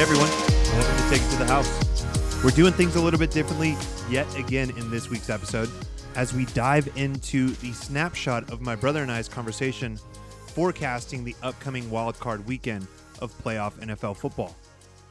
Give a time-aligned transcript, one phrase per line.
[0.00, 2.42] Everyone, welcome to Take It to the House.
[2.42, 3.76] We're doing things a little bit differently
[4.08, 5.68] yet again in this week's episode
[6.16, 9.98] as we dive into the snapshot of my brother and I's conversation
[10.46, 12.86] forecasting the upcoming wildcard weekend
[13.20, 14.56] of playoff NFL football.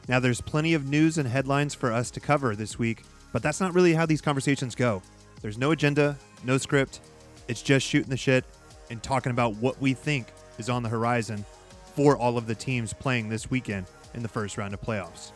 [0.07, 3.61] Now, there's plenty of news and headlines for us to cover this week, but that's
[3.61, 5.03] not really how these conversations go.
[5.43, 7.01] There's no agenda, no script.
[7.47, 8.43] It's just shooting the shit
[8.89, 11.45] and talking about what we think is on the horizon
[11.93, 15.31] for all of the teams playing this weekend in the first round of playoffs.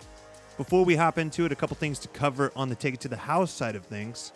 [0.58, 3.08] Before we hop into it, a couple things to cover on the Take It to
[3.08, 4.31] the House side of things.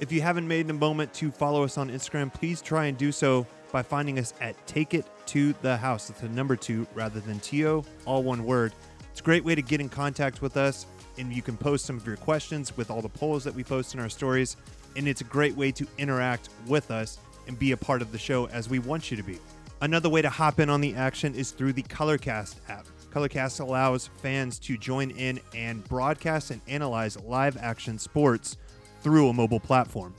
[0.00, 3.12] If you haven't made a moment to follow us on Instagram, please try and do
[3.12, 6.10] so by finding us at Take It to the House.
[6.10, 8.72] It's the number two rather than TO, all one word.
[9.10, 10.86] It's a great way to get in contact with us,
[11.18, 13.94] and you can post some of your questions with all the polls that we post
[13.94, 14.56] in our stories.
[14.96, 18.18] And it's a great way to interact with us and be a part of the
[18.18, 19.38] show as we want you to be.
[19.82, 22.86] Another way to hop in on the action is through the Colorcast app.
[23.12, 28.56] Colorcast allows fans to join in and broadcast and analyze live action sports
[29.02, 30.14] through a mobile platform.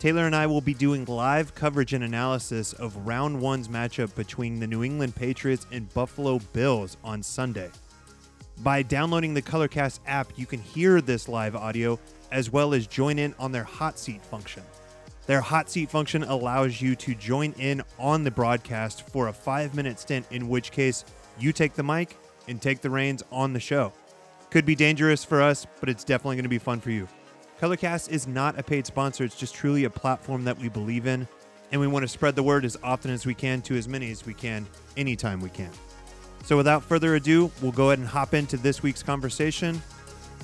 [0.00, 4.58] Taylor and I will be doing live coverage and analysis of round one's matchup between
[4.58, 7.70] the New England Patriots and Buffalo Bills on Sunday.
[8.58, 12.00] By downloading the Colorcast app, you can hear this live audio
[12.32, 14.64] as well as join in on their hot seat function.
[15.26, 19.74] Their hot seat function allows you to join in on the broadcast for a five
[19.74, 21.04] minute stint, in which case
[21.38, 22.16] you take the mic
[22.48, 23.92] and take the reins on the show.
[24.50, 27.08] Could be dangerous for us, but it's definitely going to be fun for you.
[27.60, 31.26] Colorcast is not a paid sponsor, it's just truly a platform that we believe in,
[31.72, 34.10] and we want to spread the word as often as we can to as many
[34.10, 35.70] as we can, anytime we can.
[36.44, 39.80] So without further ado, we'll go ahead and hop into this week's conversation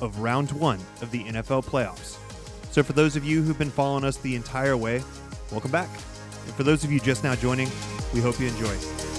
[0.00, 2.16] of round one of the NFL playoffs.
[2.72, 5.02] So for those of you who've been following us the entire way,
[5.50, 5.90] welcome back.
[6.46, 7.68] And for those of you just now joining,
[8.14, 9.09] we hope you enjoy.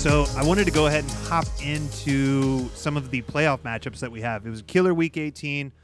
[0.00, 4.10] So I wanted to go ahead and hop into some of the playoff matchups that
[4.10, 4.46] we have.
[4.46, 5.74] It was killer week 18.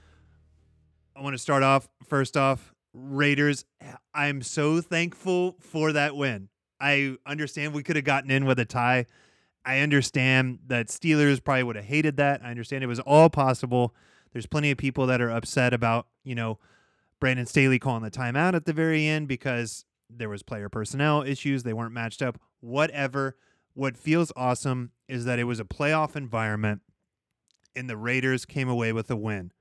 [1.15, 3.67] I want to start off first off Raiders.
[4.15, 6.49] I'm so thankful for that win.
[6.81, 9.05] I understand we could have gotten in with a tie.
[9.67, 12.41] I understand that Steelers probably would have hated that.
[12.43, 13.95] I understand it was all possible.
[14.33, 16.59] There's plenty of people that are upset about, you know,
[17.21, 21.65] Brandon Staley calling the timeout at the very end because there was player personnel issues.
[21.65, 22.41] They weren't matched up.
[22.61, 23.37] Whatever.
[23.77, 26.81] What feels awesome is that it was a playoff environment
[27.75, 29.53] and the Raiders came away with a win.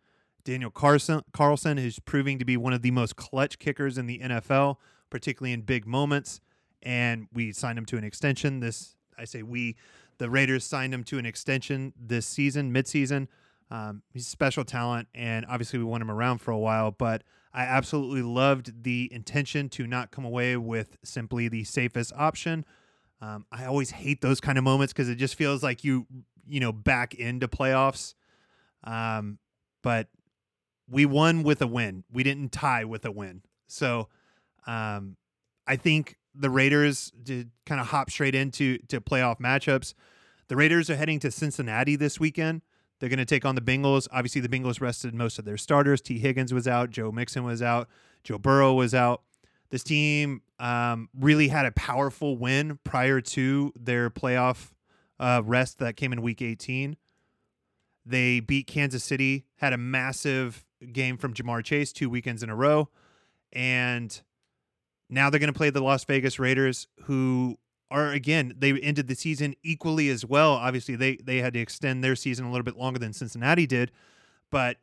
[0.45, 4.19] Daniel Carlson, Carlson is proving to be one of the most clutch kickers in the
[4.19, 4.77] NFL,
[5.09, 6.39] particularly in big moments.
[6.81, 8.61] And we signed him to an extension.
[8.61, 9.75] This, I say we,
[10.17, 13.27] the Raiders signed him to an extension this season, midseason.
[13.69, 16.91] Um, he's a special talent, and obviously we want him around for a while.
[16.91, 17.23] But
[17.53, 22.63] I absolutely loved the intention to not come away with simply the safest option.
[23.25, 26.05] Um, I always hate those kind of moments because it just feels like you,
[26.47, 28.13] you know, back into playoffs.
[28.83, 29.39] Um,
[29.81, 30.09] but
[30.87, 32.03] we won with a win.
[32.11, 33.41] We didn't tie with a win.
[33.67, 34.09] So
[34.67, 35.17] um,
[35.65, 39.95] I think the Raiders did kind of hop straight into to playoff matchups.
[40.47, 42.61] The Raiders are heading to Cincinnati this weekend.
[42.99, 44.07] They're going to take on the Bengals.
[44.11, 45.99] Obviously, the Bengals rested most of their starters.
[45.99, 46.91] Tee Higgins was out.
[46.91, 47.89] Joe Mixon was out.
[48.23, 49.23] Joe Burrow was out.
[49.75, 54.71] This team um, really had a powerful win prior to their playoff
[55.19, 56.95] uh, rest that came in week 18.
[58.05, 60.63] They beat Kansas City, had a massive
[60.93, 62.87] game from Ja'Marr Chase two weekends in a row.
[63.51, 64.17] And
[65.09, 67.57] now they're going to play the Las Vegas Raiders, who
[67.91, 70.53] are, again, they ended the season equally as well.
[70.53, 73.91] Obviously, they, they had to extend their season a little bit longer than Cincinnati did.
[74.49, 74.77] But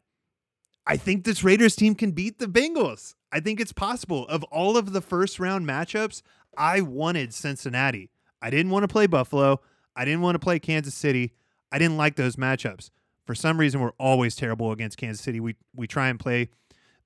[0.87, 3.15] I think this Raiders team can beat the Bengals.
[3.31, 4.27] I think it's possible.
[4.29, 6.23] Of all of the first round matchups,
[6.57, 8.11] I wanted Cincinnati.
[8.41, 9.61] I didn't want to play Buffalo.
[9.95, 11.33] I didn't want to play Kansas City.
[11.71, 12.91] I didn't like those matchups.
[13.25, 15.39] For some reason, we're always terrible against Kansas City.
[15.41, 16.51] We we try and play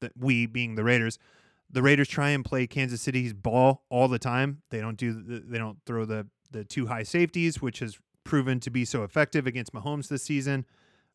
[0.00, 1.18] that we being the Raiders.
[1.70, 4.62] The Raiders try and play Kansas City's ball all the time.
[4.70, 8.60] They don't do the, they don't throw the the two high safeties, which has proven
[8.60, 10.64] to be so effective against Mahomes this season.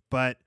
[0.09, 0.37] But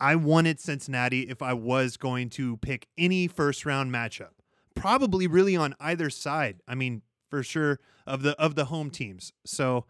[0.00, 4.30] I wanted Cincinnati if I was going to pick any first round matchup.
[4.74, 6.60] Probably really on either side.
[6.68, 9.32] I mean, for sure of the of the home teams.
[9.44, 9.84] So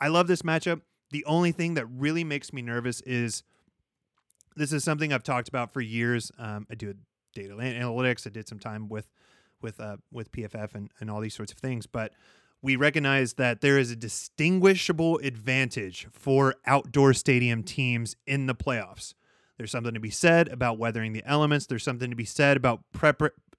[0.00, 0.82] I love this matchup.
[1.10, 3.42] The only thing that really makes me nervous is
[4.56, 6.32] this is something I've talked about for years.
[6.38, 6.94] Um, I do
[7.34, 8.26] data analytics.
[8.26, 9.08] I did some time with
[9.62, 12.12] with uh, with PFF and, and all these sorts of things, but
[12.62, 19.14] we recognize that there is a distinguishable advantage for outdoor stadium teams in the playoffs.
[19.56, 21.66] There's something to be said about weathering the elements.
[21.66, 22.80] There's something to be said about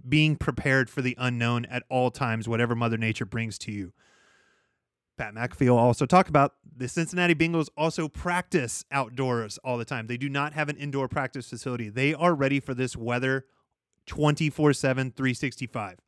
[0.08, 3.94] being prepared for the unknown at all times, whatever Mother Nature brings to you.
[5.18, 10.06] Pat McAfee will also talk about the Cincinnati Bengals also practice outdoors all the time.
[10.06, 11.90] They do not have an indoor practice facility.
[11.90, 13.46] They are ready for this weather
[14.06, 16.00] 24 7, 365.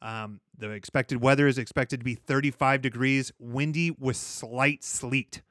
[0.00, 5.42] Um, the expected weather is expected to be 35 degrees, windy with slight sleet.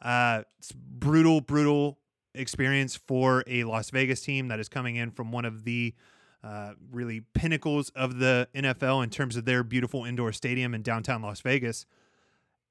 [0.00, 1.98] Uh, it's brutal, brutal
[2.34, 5.94] experience for a Las Vegas team that is coming in from one of the
[6.42, 11.22] uh, really pinnacles of the NFL in terms of their beautiful indoor stadium in downtown
[11.22, 11.86] Las Vegas.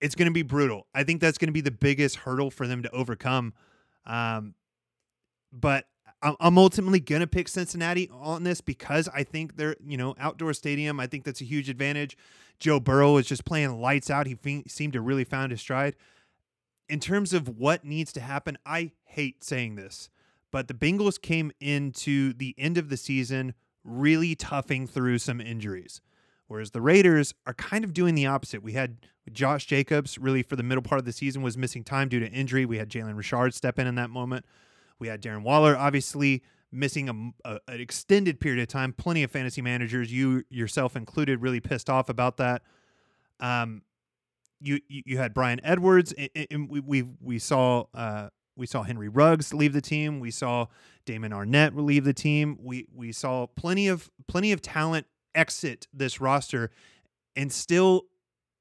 [0.02, 0.88] It's going to be brutal.
[0.94, 3.54] I think that's going to be the biggest hurdle for them to overcome.
[4.06, 4.56] Um,
[5.54, 5.86] but
[6.24, 10.54] I'm ultimately going to pick Cincinnati on this because I think they're, you know, outdoor
[10.54, 11.00] stadium.
[11.00, 12.16] I think that's a huge advantage.
[12.60, 14.28] Joe Burrow is just playing lights out.
[14.28, 15.96] He fe- seemed to really found his stride.
[16.92, 20.10] In terms of what needs to happen, I hate saying this,
[20.52, 23.54] but the Bengals came into the end of the season
[23.86, 26.02] really toughing through some injuries.
[26.48, 28.62] Whereas the Raiders are kind of doing the opposite.
[28.62, 32.10] We had Josh Jacobs, really for the middle part of the season, was missing time
[32.10, 32.66] due to injury.
[32.66, 34.46] We had Jalen Richard step in in that moment.
[35.00, 38.92] We had Darren Waller, obviously missing a, a, an extended period of time.
[38.92, 42.64] Plenty of fantasy managers, you yourself included, really pissed off about that.
[43.40, 43.84] Um,
[44.62, 46.14] you you had Bryan Edwards,
[46.52, 50.20] and, we, we we saw uh, we saw Henry Ruggs leave the team.
[50.20, 50.68] We saw
[51.06, 52.58] Damon Arnette leave the team.
[52.62, 56.72] We we saw plenty of plenty of talent exit this roster,
[57.36, 58.06] and still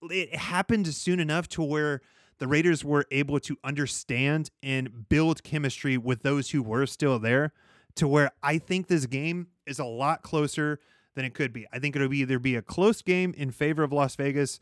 [0.02, 2.00] it happened soon enough to where
[2.38, 7.52] the Raiders were able to understand and build chemistry with those who were still there
[7.96, 10.80] to where I think this game is a lot closer
[11.14, 11.66] than it could be.
[11.72, 14.60] I think it'll be either be a close game in favor of Las Vegas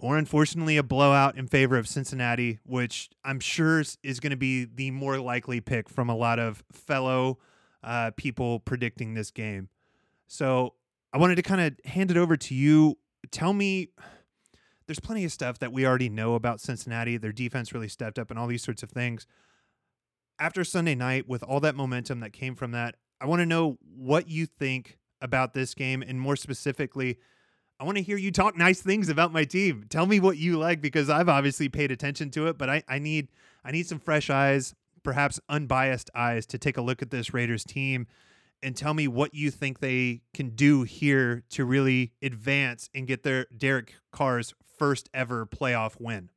[0.00, 4.64] or unfortunately a blowout in favor of Cincinnati, which I'm sure is going to be
[4.64, 7.38] the more likely pick from a lot of fellow
[7.84, 9.68] uh, people predicting this game.
[10.26, 10.74] So
[11.12, 12.96] I wanted to kind of hand it over to you.
[13.30, 13.90] Tell me
[14.86, 17.18] there's plenty of stuff that we already know about Cincinnati.
[17.18, 19.26] Their defense really stepped up and all these sorts of things.
[20.38, 23.76] After Sunday night, with all that momentum that came from that, I want to know
[23.94, 27.18] what you think about this game and more specifically,
[27.80, 29.86] I want to hear you talk nice things about my team.
[29.88, 32.98] Tell me what you like because I've obviously paid attention to it, but I, I
[32.98, 33.28] need
[33.64, 37.64] I need some fresh eyes, perhaps unbiased eyes to take a look at this Raiders
[37.64, 38.06] team
[38.62, 43.22] and tell me what you think they can do here to really advance and get
[43.22, 46.28] their Derek Carr's first ever playoff win?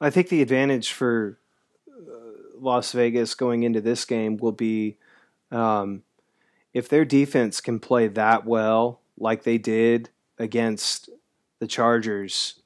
[0.00, 1.40] I think the advantage for
[1.90, 4.98] uh, Las Vegas going into this game will be
[5.50, 6.04] um,
[6.72, 11.10] if their defense can play that well, like they did against
[11.60, 12.60] the Chargers.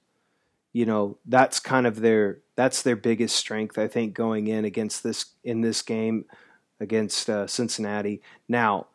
[0.73, 5.03] You know, that's kind of their that's their biggest strength, I think, going in against
[5.03, 6.27] this in this game
[6.79, 8.23] against uh, Cincinnati.
[8.49, 8.87] Now,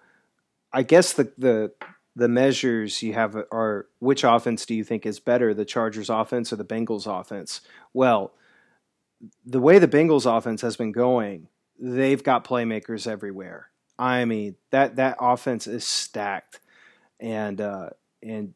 [0.71, 1.71] I guess the the
[2.15, 6.53] the measures you have are which offense do you think is better, the Chargers offense
[6.53, 7.61] or the Bengals offense?
[7.93, 8.33] Well,
[9.45, 11.47] the way the Bengals offense has been going,
[11.79, 13.69] they've got playmakers everywhere.
[13.97, 16.59] I mean, that that offense is stacked.
[17.19, 17.89] And uh
[18.21, 18.53] and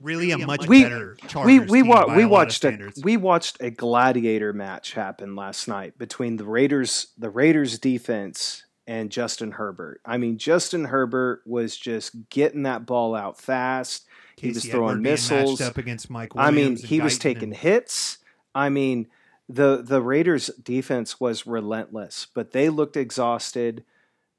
[0.00, 3.70] really a much we, better Chargers we we, wa- we watched a we watched a
[3.70, 10.00] gladiator match happen last night between the Raiders the Raiders defense and Justin Herbert.
[10.04, 14.06] I mean, Justin Herbert was just getting that ball out fast.
[14.36, 16.34] Casey he was throwing Edward missiles up against Mike.
[16.34, 17.56] Williams I mean, he was taking and...
[17.56, 18.18] hits.
[18.54, 19.08] I mean,
[19.48, 23.84] the the Raiders defense was relentless, but they looked exhausted.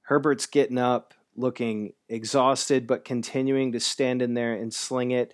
[0.04, 5.34] Herbert's getting up, looking exhausted, but continuing to stand in there and sling it.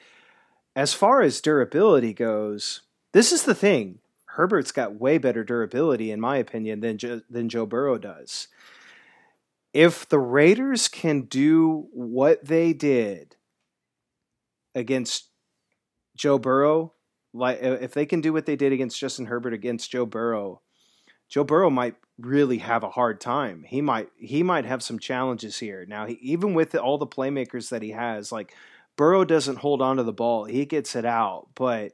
[0.76, 2.82] As far as durability goes,
[3.14, 4.00] this is the thing.
[4.26, 8.50] Herbert's got way better durability, in my opinion, than jo- than Joe Burrow does
[9.76, 13.36] if the Raiders can do what they did
[14.74, 15.28] against
[16.16, 16.94] Joe Burrow,
[17.34, 20.62] like if they can do what they did against Justin Herbert against Joe Burrow,
[21.28, 23.66] Joe Burrow might really have a hard time.
[23.68, 25.86] He might he might have some challenges here.
[25.86, 28.56] Now, he, even with all the playmakers that he has, like
[28.98, 31.94] Burrow doesn't hold on to the ball; he gets it out, but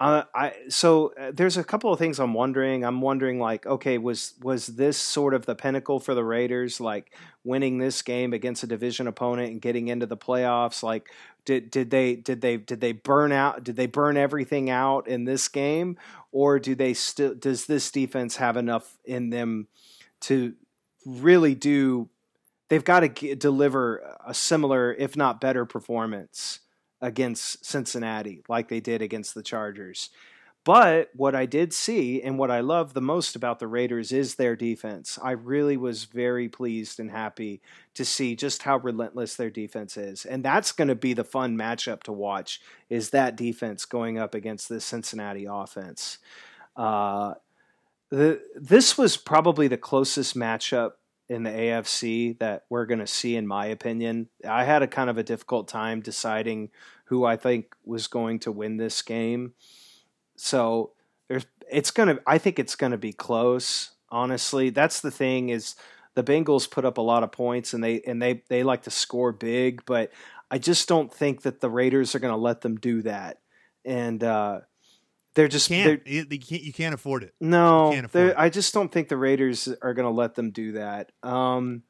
[0.00, 2.84] uh, I so uh, there's a couple of things I'm wondering.
[2.84, 7.14] I'm wondering like, okay, was was this sort of the pinnacle for the Raiders, like
[7.44, 10.82] winning this game against a division opponent and getting into the playoffs?
[10.82, 11.10] Like,
[11.44, 13.62] did did they did they did they burn out?
[13.62, 15.96] Did they burn everything out in this game,
[16.32, 17.34] or do they still?
[17.34, 19.68] Does this defense have enough in them
[20.22, 20.54] to
[21.06, 22.08] really do?
[22.68, 26.60] They've got to g- deliver a similar, if not better, performance
[27.00, 30.10] against Cincinnati like they did against the Chargers.
[30.64, 34.36] But what I did see and what I love the most about the Raiders is
[34.36, 35.18] their defense.
[35.22, 37.60] I really was very pleased and happy
[37.92, 40.24] to see just how relentless their defense is.
[40.24, 44.34] And that's going to be the fun matchup to watch is that defense going up
[44.34, 46.16] against the Cincinnati offense.
[46.74, 47.34] Uh,
[48.08, 50.92] the, this was probably the closest matchup
[51.28, 54.28] in the AFC that we're going to see, in my opinion.
[54.46, 56.70] I had a kind of a difficult time deciding
[57.06, 59.54] who I think was going to win this game.
[60.36, 60.92] So
[61.28, 63.92] there's it's gonna I think it's gonna be close.
[64.10, 65.74] Honestly, that's the thing is
[66.14, 68.90] the Bengals put up a lot of points and they and they they like to
[68.90, 70.12] score big, but
[70.50, 73.38] I just don't think that the Raiders are going to let them do that.
[73.84, 74.60] And uh,
[75.34, 77.34] they're just can't, they're, you, can't, you can't afford it.
[77.40, 78.36] No, can't afford it.
[78.38, 81.12] I just don't think the Raiders are going to let them do that.
[81.22, 81.82] Um,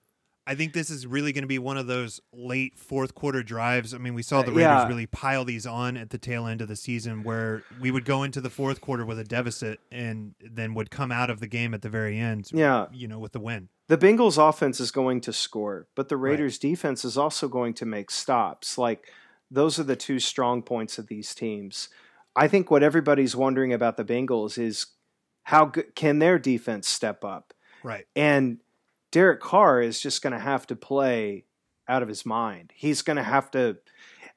[0.47, 3.95] I think this is really going to be one of those late fourth quarter drives.
[3.95, 4.89] I mean, we saw the Uh, Raiders yeah.
[4.89, 8.23] really pile these on at the tail end of the season where we would go
[8.25, 11.73] into the fourth quarter with a deficit and then would come out of the game
[11.73, 13.71] at the very end, yeah, you know, with the win.
[13.89, 17.87] the Bengals offense is going to score, but the Raiders defense is also going to
[17.87, 18.77] make stops.
[18.77, 19.09] Like
[19.51, 21.89] those are the two strong points of these teams.
[22.37, 24.87] I think what everybody's wondering about the Bengals is
[25.45, 27.55] how good can their defense step up?
[27.83, 28.07] Right.
[28.17, 28.59] And
[29.13, 31.45] Derek Carr is just going to have to play
[31.87, 32.73] out of his mind.
[32.75, 33.79] He's going to have to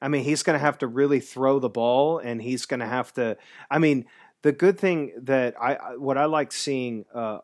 [0.00, 2.86] I mean, he's going to have to really throw the ball and he's going to
[2.86, 3.36] have to
[3.70, 4.04] I mean,
[4.42, 7.38] the good thing that I what I like seeing uh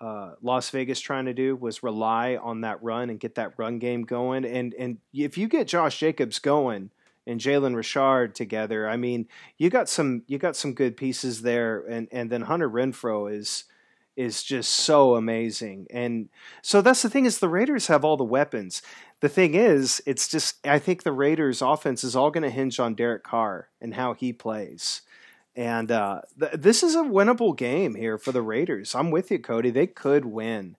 [0.00, 3.78] uh, Las Vegas trying to do was rely on that run and get that run
[3.78, 4.44] game going.
[4.44, 6.90] And and if you get Josh Jacobs going
[7.26, 9.28] and Jalen Richard together, I mean,
[9.58, 11.80] you got some you got some good pieces there.
[11.88, 13.64] And and then Hunter Renfrow is
[14.16, 15.86] is just so amazing.
[15.90, 16.28] And
[16.62, 18.82] so that's the thing is the Raiders have all the weapons.
[19.20, 22.78] The thing is, it's just I think the Raiders offense is all going to hinge
[22.78, 25.02] on Derek Carr and how he plays.
[25.56, 28.94] And uh, th- this is a winnable game here for the Raiders.
[28.94, 29.70] I'm with you, Cody.
[29.70, 30.76] They could win.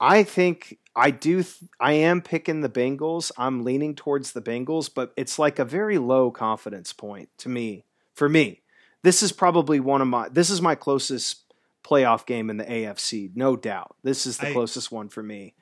[0.00, 1.42] I think I do.
[1.42, 3.30] Th- I am picking the Bengals.
[3.38, 7.84] I'm leaning towards the Bengals, but it's like a very low confidence point to me.
[8.14, 8.60] For me,
[9.02, 10.28] this is probably one of my.
[10.28, 13.96] This is my closest playoff game in the AFC, no doubt.
[14.02, 15.54] This is the I- closest one for me.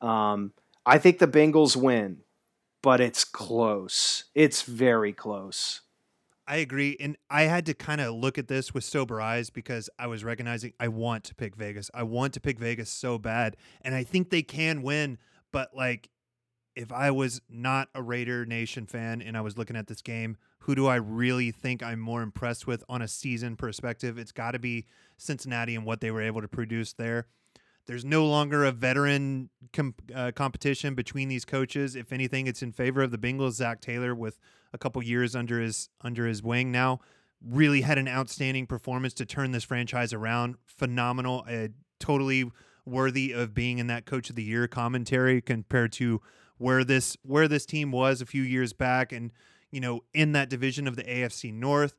[0.00, 0.52] Um,
[0.86, 2.18] I think the Bengals win,
[2.82, 4.24] but it's close.
[4.34, 5.82] It's very close.
[6.48, 6.96] I agree.
[6.98, 10.24] And I had to kind of look at this with sober eyes because I was
[10.24, 11.90] recognizing I want to pick Vegas.
[11.92, 13.56] I want to pick Vegas so bad.
[13.82, 15.18] And I think they can win.
[15.52, 16.08] But like,
[16.74, 20.38] if I was not a Raider Nation fan and I was looking at this game,
[20.60, 24.16] who do I really think I'm more impressed with on a season perspective?
[24.16, 24.86] It's got to be
[25.18, 27.26] Cincinnati and what they were able to produce there.
[27.86, 31.96] There's no longer a veteran com- uh, competition between these coaches.
[31.96, 33.52] If anything, it's in favor of the Bengals.
[33.52, 34.38] Zac Taylor, with
[34.72, 37.00] a couple years under his under his wing now,
[37.44, 40.56] really had an outstanding performance to turn this franchise around.
[40.66, 42.50] Phenomenal, uh, totally
[42.84, 46.20] worthy of being in that Coach of the Year commentary compared to
[46.56, 49.32] where this where this team was a few years back, and
[49.70, 51.94] you know in that division of the AFC North,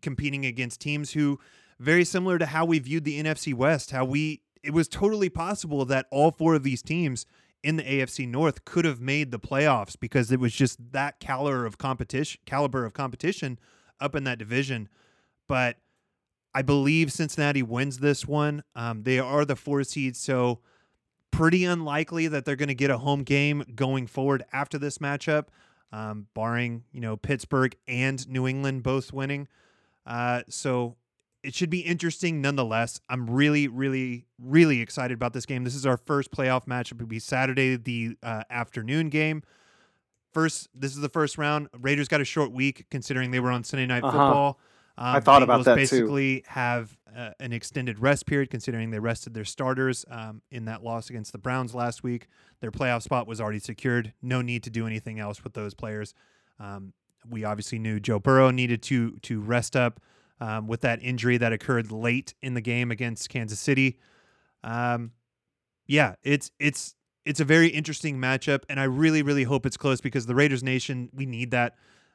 [0.00, 1.38] competing against teams who
[1.78, 5.84] very similar to how we viewed the NFC West, how we it was totally possible
[5.84, 7.26] that all four of these teams
[7.62, 11.64] in the AFC North could have made the playoffs because it was just that caliber
[11.64, 13.58] of competition caliber of competition
[14.00, 14.88] up in that division.
[15.46, 15.76] But
[16.54, 18.62] I believe Cincinnati wins this one.
[18.74, 20.60] Um, they are the four seed, so
[21.30, 25.46] pretty unlikely that they're going to get a home game going forward after this matchup,
[25.92, 29.48] um, barring you know Pittsburgh and New England both winning.
[30.04, 30.96] Uh, so
[31.42, 33.00] it should be interesting nonetheless.
[33.08, 35.64] I'm really, really, really excited about this game.
[35.64, 36.94] This is our first playoff matchup.
[36.94, 39.42] It'll be Saturday, the uh, afternoon game.
[40.32, 41.68] First, this is the first round.
[41.78, 44.12] Raiders got a short week considering they were on Sunday Night Uh-huh.
[44.12, 44.58] Football.
[44.98, 45.80] Um, I thought about Bengals that too.
[45.80, 50.82] basically have uh, an extended rest period considering they rested their starters um, in that
[50.84, 52.28] loss against the Browns last week.
[52.60, 54.12] Their playoff spot was already secured.
[54.22, 56.14] No need to do anything else with those players.
[56.60, 56.92] Um,
[57.28, 60.00] we obviously knew Joe Burrow needed to to rest up
[60.40, 63.98] um, with that injury that occurred late in the game against Kansas City.
[64.64, 65.12] Um,
[65.86, 70.00] yeah, it's it's it's a very interesting matchup, and I really really hope it's close
[70.00, 71.74] because the Raiders Nation we need that.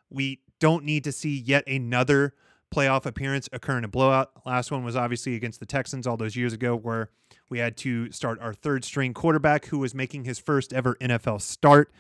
[0.10, 2.34] We don't need to see yet another
[2.74, 4.32] playoff appearance occur in a blowout.
[4.46, 7.10] Last one was obviously against the Texans all those years ago, where
[7.50, 11.42] we had to start our third string quarterback who was making his first ever NFL
[11.42, 11.92] start,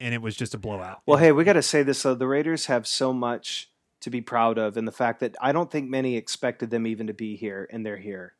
[0.00, 1.02] and it was just a blowout.
[1.06, 3.70] Well, hey, we got to say this though: the Raiders have so much
[4.04, 7.06] to be proud of, and the fact that I don't think many expected them even
[7.06, 8.34] to be here, and they're here.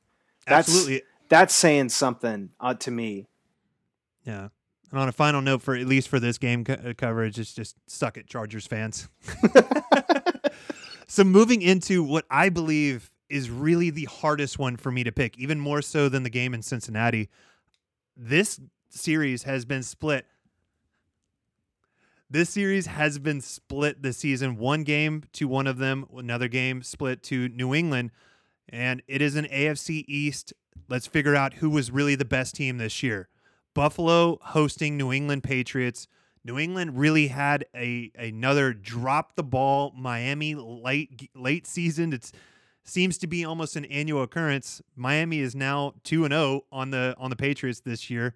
[0.47, 1.03] That's absolutely.
[1.31, 3.29] that's saying something uh, to me.
[4.25, 4.49] Yeah.
[4.91, 7.55] And on a final note, for at least for this game co- uh, coverage, it's
[7.55, 9.09] just suck it, Chargers fans.
[11.07, 15.39] so moving into what I believe is really the hardest one for me to pick,
[15.39, 17.31] even more so than the game in Cincinnati.
[18.15, 20.27] This series has been split.
[22.31, 24.57] This series has been split this season.
[24.57, 28.11] One game to one of them, another game split to New England.
[28.69, 30.53] And it is an AFC East.
[30.89, 33.29] Let's figure out who was really the best team this year.
[33.75, 36.09] Buffalo hosting New England Patriots.
[36.45, 42.13] New England really had a another drop the ball Miami late late season.
[42.13, 42.33] It
[42.85, 44.81] seems to be almost an annual occurrence.
[44.97, 48.35] Miami is now 2 and 0 on the on the Patriots this year.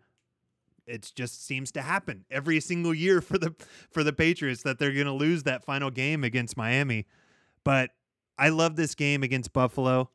[0.89, 3.55] It just seems to happen every single year for the
[3.91, 7.07] for the Patriots that they're going to lose that final game against Miami.
[7.63, 7.91] But
[8.39, 10.11] I love this game against Buffalo.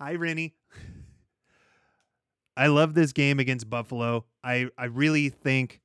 [0.00, 0.54] Hi, Rennie.
[2.56, 4.24] I love this game against Buffalo.
[4.42, 5.82] I, I really think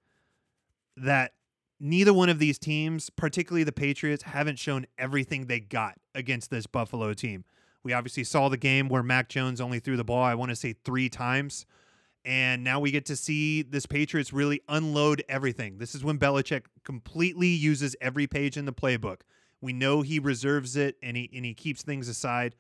[0.95, 1.33] that
[1.79, 6.67] neither one of these teams, particularly the Patriots, haven't shown everything they got against this
[6.67, 7.43] Buffalo team.
[7.83, 10.55] We obviously saw the game where Mac Jones only threw the ball, I want to
[10.55, 11.65] say three times.
[12.23, 15.79] And now we get to see this Patriots really unload everything.
[15.79, 19.21] This is when Belichick completely uses every page in the playbook.
[19.59, 22.55] We know he reserves it and he and he keeps things aside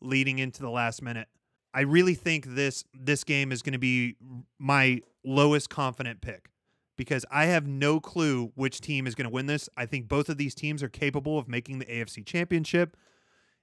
[0.00, 1.28] leading into the last minute.
[1.72, 4.16] I really think this this game is going to be
[4.58, 6.50] my lowest confident pick
[6.96, 9.68] because I have no clue which team is going to win this.
[9.76, 12.96] I think both of these teams are capable of making the AFC Championship.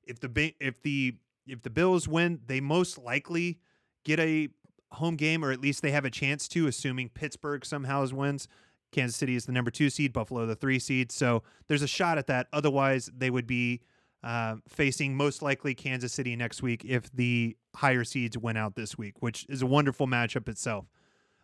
[0.04, 1.16] If the if the
[1.48, 3.60] if the Bills win, they most likely
[4.04, 4.50] get a
[4.94, 8.48] home game, or at least they have a chance to, assuming Pittsburgh somehow wins.
[8.92, 11.12] Kansas City is the number two seed, Buffalo the three seed.
[11.12, 12.48] So there's a shot at that.
[12.54, 13.82] Otherwise, they would be
[14.24, 18.98] uh, facing most likely Kansas City next week if the higher seeds went out this
[18.98, 20.86] week, which is a wonderful matchup itself.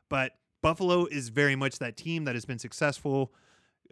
[0.10, 3.34] But Buffalo is very much that team that has been successful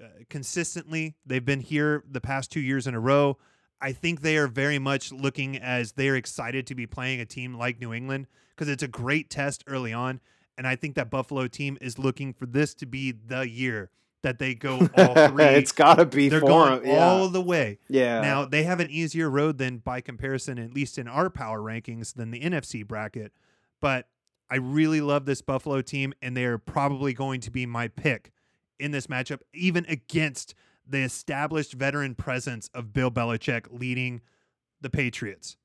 [0.02, 1.16] uh, consistently.
[1.26, 3.38] They've been here the past two years in a row.
[3.82, 7.56] I think they are very much looking as they're excited to be playing a team
[7.56, 10.20] like New England because it's a great test early on.
[10.58, 13.92] And I think that Buffalo team is looking for this to be the year
[14.24, 15.44] that they go all three.
[15.44, 16.86] it's got to be They're for going.
[16.88, 16.98] Yeah.
[16.98, 17.78] all the way.
[17.88, 18.22] yeah.
[18.22, 22.16] Now they have an easier road than by comparison, at least in our power rankings,
[22.16, 23.32] than the NFC bracket.
[23.80, 24.08] But
[24.50, 28.32] I really love this Buffalo team, and they are probably going to be my pick
[28.80, 30.56] in this matchup, even against
[30.88, 34.22] the established veteran presence of Bill Belichick leading
[34.82, 35.58] the Patriots.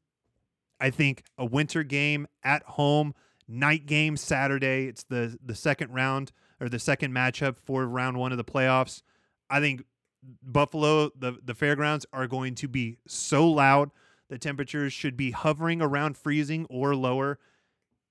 [0.83, 3.15] I think a winter game at home,
[3.47, 4.87] night game Saturday.
[4.89, 9.03] It's the the second round or the second matchup for round one of the playoffs.
[9.49, 9.85] I think
[10.43, 13.93] Buffalo, the the fairgrounds are going to be so loud.
[14.29, 17.39] The temperatures should be hovering around freezing or lower.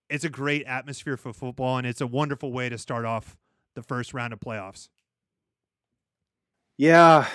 [0.09, 3.35] It's a great atmosphere for football, and it's a wonderful way to start off
[3.75, 4.87] the first round of playoffs.
[6.77, 7.27] Yeah.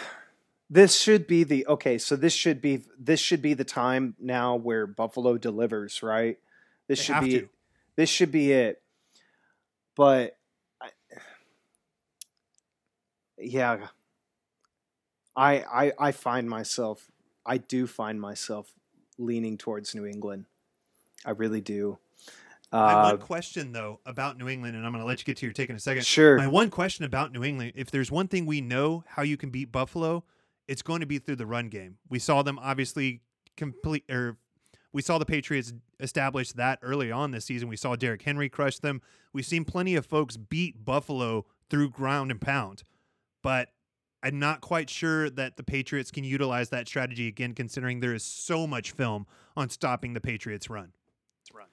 [0.68, 4.56] This should be the okay, so this should be this should be the time now
[4.56, 6.38] where Buffalo delivers, right?
[6.88, 7.48] This They should be to.
[7.94, 8.82] this should be it.
[9.94, 10.36] But
[10.80, 10.88] I,
[13.38, 13.86] yeah,
[15.36, 17.10] I I I find myself
[17.44, 18.72] I do find myself
[19.18, 20.46] leaning towards New England.
[21.24, 21.98] I really do.
[22.72, 25.36] My Uh, one question though about New England, and I'm going to let you get
[25.38, 26.04] to your take in a second.
[26.04, 26.36] sure.
[26.36, 29.50] My one question about New England, if there's one thing we know how you can
[29.50, 30.24] beat Buffalo,
[30.68, 31.98] it's going to be through the run game.
[32.08, 33.22] We saw them obviously
[33.56, 34.36] complete or
[34.92, 37.68] we saw the Patriots establish that early on this season.
[37.68, 39.02] We saw Derrick Henry crush them.
[39.32, 42.82] We've seen plenty of folks beat Buffalo through ground and pound.
[43.42, 43.68] But
[44.22, 48.24] I'm not quite sure that the Patriots can utilize that strategy again considering there is
[48.24, 49.26] so much film
[49.56, 50.92] on stopping the Patriots run.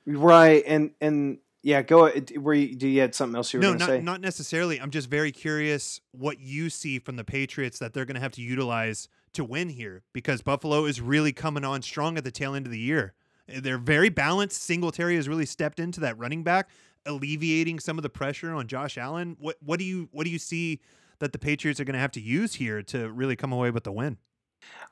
[0.06, 2.12] Right, and and yeah, go.
[2.36, 4.02] Were you, do you had something else you were no, going to not say?
[4.02, 4.82] not necessarily.
[4.82, 8.34] I'm just very curious what you see from the Patriots that they're going to have
[8.34, 12.54] to utilize to win here because Buffalo is really coming on strong at the tail
[12.54, 13.14] end of the year.
[13.48, 14.62] Eh, they're very balanced.
[14.62, 16.70] Singletary has really stepped into that running back,
[17.06, 19.38] alleviating some of the pressure on Josh Allen.
[19.40, 20.82] What what do you what do you see
[21.20, 23.86] that the Patriots are going to have to use here to really come away with
[23.86, 24.18] the win?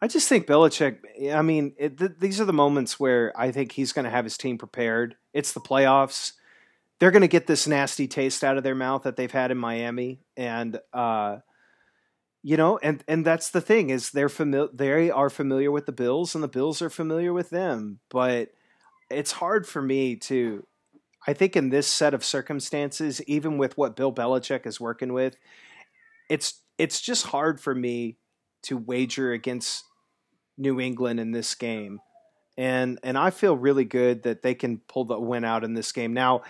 [0.01, 0.99] I just think Belichick.
[1.33, 4.23] I mean, it, th- these are the moments where I think he's going to have
[4.23, 5.15] his team prepared.
[5.33, 6.33] It's the playoffs.
[7.01, 9.57] They're going to get this nasty taste out of their mouth that they've had in
[9.57, 11.37] Miami, and uh,
[12.43, 14.69] you know, and and that's the thing is they're familiar.
[14.71, 18.01] They are familiar with the Bills, and the Bills are familiar with them.
[18.11, 18.49] But
[19.09, 20.67] it's hard for me to.
[21.27, 25.35] I think in this set of circumstances, even with what Bill Belichick is working with,
[26.29, 28.19] it's it's just hard for me
[28.65, 29.85] to wager against
[30.55, 31.99] New England in this game.
[32.59, 35.91] And and I feel really good that they can pull the win out in this
[35.91, 36.13] game.
[36.13, 36.43] Now,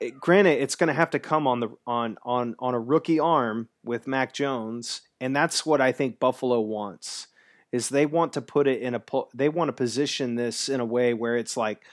[0.00, 3.20] eh, granted, it's going to have to come on the on on on a rookie
[3.20, 7.28] arm with Mac Jones, and that's what I think Buffalo wants.
[7.72, 9.02] is they want to put it in a
[9.34, 11.84] they want to position this in a way where it's like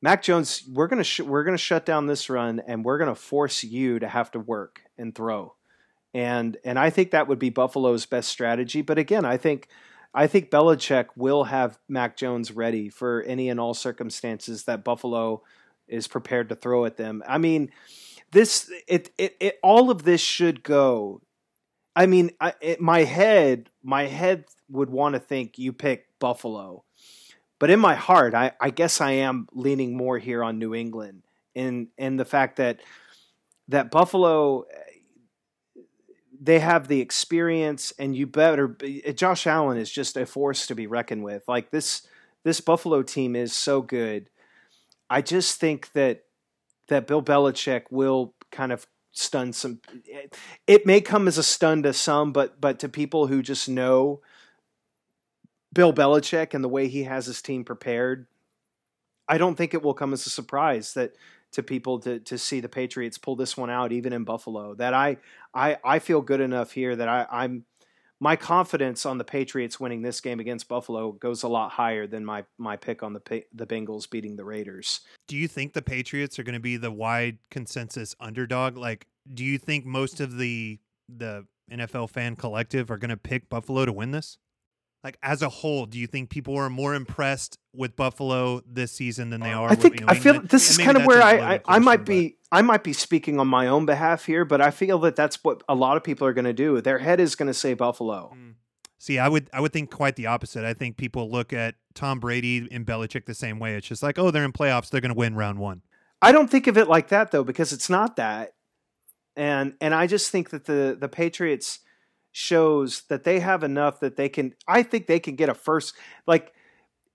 [0.00, 3.64] Mac Jones, we're gonna sh- we're gonna shut down this run and we're gonna force
[3.64, 5.54] you to have to work and throw,
[6.14, 8.82] and and I think that would be Buffalo's best strategy.
[8.82, 9.68] But again, I think
[10.14, 15.42] I think Belichick will have Mac Jones ready for any and all circumstances that Buffalo
[15.88, 17.22] is prepared to throw at them.
[17.26, 17.70] I mean,
[18.32, 21.22] this it it, it all of this should go.
[21.96, 26.84] I mean, I, it, my head my head would want to think you pick Buffalo,
[27.58, 31.22] but in my heart, I, I guess I am leaning more here on New England
[31.54, 32.80] in in the fact that
[33.68, 34.64] that Buffalo
[36.40, 38.76] they have the experience and you better
[39.14, 41.42] Josh Allen is just a force to be reckoned with.
[41.48, 42.06] Like this
[42.44, 44.30] this Buffalo team is so good.
[45.10, 46.24] I just think that
[46.88, 49.80] that Bill Belichick will kind of stun some
[50.66, 54.20] it may come as a stun to some but but to people who just know
[55.72, 58.26] Bill Belichick and the way he has his team prepared,
[59.28, 61.14] I don't think it will come as a surprise that
[61.52, 64.74] to people to to see the Patriots pull this one out even in Buffalo.
[64.74, 65.18] That I
[65.54, 67.64] I I feel good enough here that I, I'm
[68.20, 72.24] my confidence on the Patriots winning this game against Buffalo goes a lot higher than
[72.24, 75.00] my my pick on the the Bengals beating the Raiders.
[75.26, 78.76] Do you think the Patriots are going to be the wide consensus underdog?
[78.76, 80.78] Like, do you think most of the
[81.08, 84.38] the NFL fan collective are going to pick Buffalo to win this?
[85.04, 89.30] Like as a whole, do you think people are more impressed with Buffalo this season
[89.30, 89.70] than they are?
[89.70, 92.62] I think I feel this is kind of where I I, I, might be I
[92.62, 95.74] might be speaking on my own behalf here, but I feel that that's what a
[95.74, 96.80] lot of people are going to do.
[96.80, 98.34] Their head is going to say Buffalo.
[98.34, 98.54] Mm.
[98.98, 100.64] See, I would I would think quite the opposite.
[100.64, 103.76] I think people look at Tom Brady and Belichick the same way.
[103.76, 105.82] It's just like, oh, they're in playoffs, they're going to win round one.
[106.20, 108.54] I don't think of it like that though, because it's not that.
[109.36, 111.78] And and I just think that the the Patriots
[112.32, 115.94] shows that they have enough that they can I think they can get a first
[116.26, 116.52] like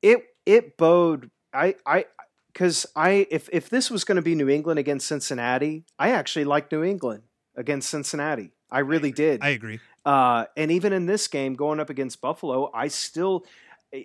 [0.01, 2.05] it it bode I I
[2.53, 6.45] cuz I if if this was going to be New England against Cincinnati, I actually
[6.45, 7.23] like New England
[7.55, 8.51] against Cincinnati.
[8.71, 9.43] I really I did.
[9.43, 9.79] I agree.
[10.05, 13.45] Uh, and even in this game going up against Buffalo, I still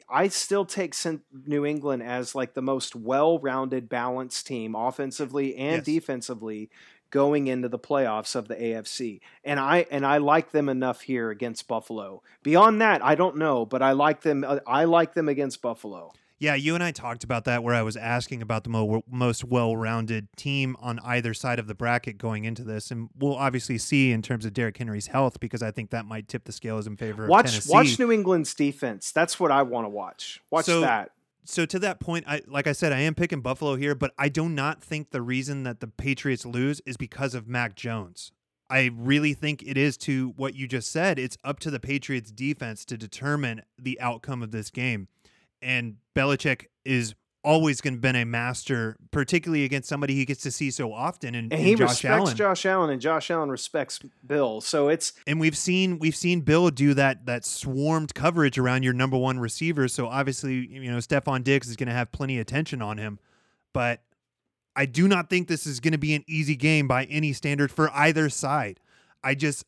[0.08, 0.94] I still take
[1.46, 5.84] New England as like the most well-rounded, balanced team offensively and yes.
[5.84, 6.70] defensively
[7.10, 9.20] going into the playoffs of the AFC.
[9.44, 12.22] And I and I like them enough here against Buffalo.
[12.42, 16.12] Beyond that, I don't know, but I like them uh, I like them against Buffalo.
[16.40, 19.42] Yeah, you and I talked about that where I was asking about the mo- most
[19.42, 24.12] well-rounded team on either side of the bracket going into this, and we'll obviously see
[24.12, 26.96] in terms of Derrick Henry's health because I think that might tip the scales in
[26.96, 27.72] favor watch, of Tennessee.
[27.72, 29.10] Watch New England's defense.
[29.10, 30.40] That's what I want to watch.
[30.50, 31.10] Watch so, that
[31.44, 34.28] so to that point, I like I said, I am picking Buffalo here, but I
[34.28, 38.32] do not think the reason that the Patriots lose is because of Mac Jones.
[38.70, 41.18] I really think it is to what you just said.
[41.18, 45.08] It's up to the Patriots defense to determine the outcome of this game.
[45.62, 50.50] And Belichick is always going to been a master, particularly against somebody he gets to
[50.50, 51.34] see so often.
[51.34, 52.36] And, and he Josh respects Allen.
[52.36, 54.60] Josh Allen, and Josh Allen respects Bill.
[54.60, 58.92] So it's and we've seen we've seen Bill do that that swarmed coverage around your
[58.92, 59.88] number one receiver.
[59.88, 63.18] So obviously, you know, Stefon Diggs is going to have plenty of attention on him,
[63.72, 64.02] but.
[64.76, 67.72] I do not think this is going to be an easy game by any standard
[67.72, 68.78] for either side.
[69.24, 69.64] I just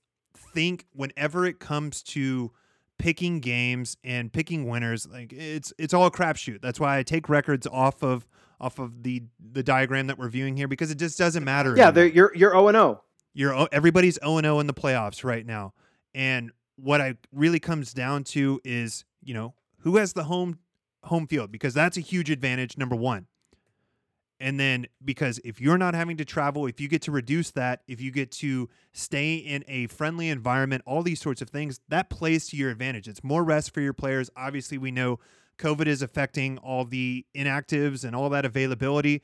[0.55, 2.53] think whenever it comes to
[3.01, 6.61] picking games and picking winners like it's it's all a crapshoot.
[6.61, 8.29] That's why i take records off of
[8.61, 11.91] off of the the diagram that we're viewing here because it just doesn't matter yeah
[12.15, 15.73] you're you're 0 and 0 you're everybody's 0 and 0 in the playoffs right now.
[16.15, 20.59] And what i really comes down to is you know who has the home
[21.05, 23.27] home field because that's a huge advantage number 1
[24.41, 27.83] and then, because if you're not having to travel, if you get to reduce that,
[27.87, 32.09] if you get to stay in a friendly environment, all these sorts of things, that
[32.09, 33.07] plays to your advantage.
[33.07, 34.31] It's more rest for your players.
[34.37, 35.19] Obviously, we know
[35.59, 39.23] COVID is affecting all the inactives and all that availability.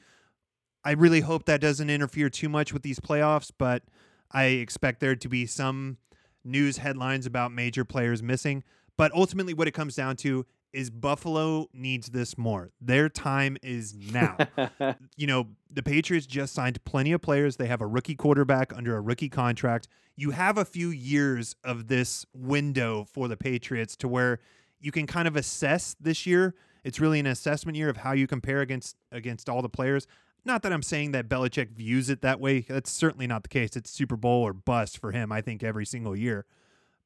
[0.85, 3.85] I really hope that doesn't interfere too much with these playoffs, but
[4.31, 5.96] I expect there to be some
[6.44, 8.64] news headlines about major players missing.
[8.98, 10.44] But ultimately, what it comes down to
[10.77, 12.71] is Buffalo needs this more.
[12.83, 14.37] Their time is now.
[15.17, 17.57] you know, the Patriots just signed plenty of players.
[17.57, 19.89] They have a rookie quarterback under a rookie contract.
[20.17, 24.39] You have a few years of this window for the Patriots to where
[24.79, 26.55] you can kind of assess this year.
[26.85, 30.07] It's really an assessment year of how you compare against against all the players.
[30.45, 32.61] Not that I'm saying that Belichick views it that way.
[32.61, 33.77] That's certainly not the case.
[33.77, 36.45] It's Super Bowl or bust for him, I think, every single year.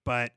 [0.05, 0.33] But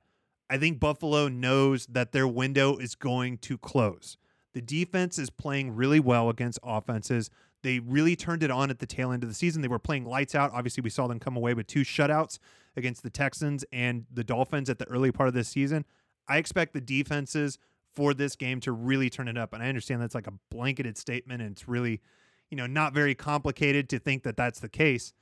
[0.50, 4.18] I think Buffalo knows that their window is going to close.
[4.54, 7.30] The defense is playing really well against offenses.
[7.64, 9.62] They really turned it on at the tail end of the season.
[9.62, 10.52] They were playing lights out.
[10.54, 12.38] Obviously, we saw them come away with two shutouts
[12.76, 15.86] against the Texans and the Dolphins at the early part of this season.
[16.28, 17.58] I expect the defenses
[17.94, 19.54] for this game to really turn it up.
[19.54, 22.02] And I understand that's like a blanketed statement and it's really,
[22.50, 25.14] you know, not very complicated to think that that's the case.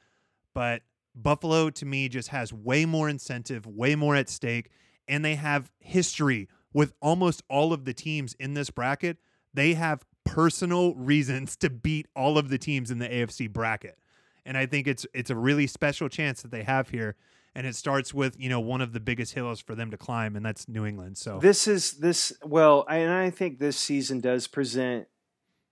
[0.53, 0.81] But
[1.13, 4.71] Buffalo to me just has way more incentive, way more at stake,
[5.11, 9.17] and they have history with almost all of the teams in this bracket.
[9.53, 13.99] They have personal reasons to beat all of the teams in the AFC bracket.
[14.45, 17.15] And I think it's it's a really special chance that they have here
[17.53, 20.35] and it starts with you know one of the biggest hills for them to climb,
[20.35, 21.17] and that's New England.
[21.17, 25.07] So this is this well, and I think this season does present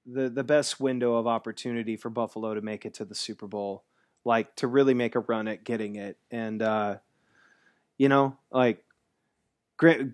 [0.06, 3.86] the the best window of opportunity for Buffalo to make it to the Super Bowl,
[4.26, 6.98] like to really make a run at getting it, and uh,
[7.98, 8.84] you know, like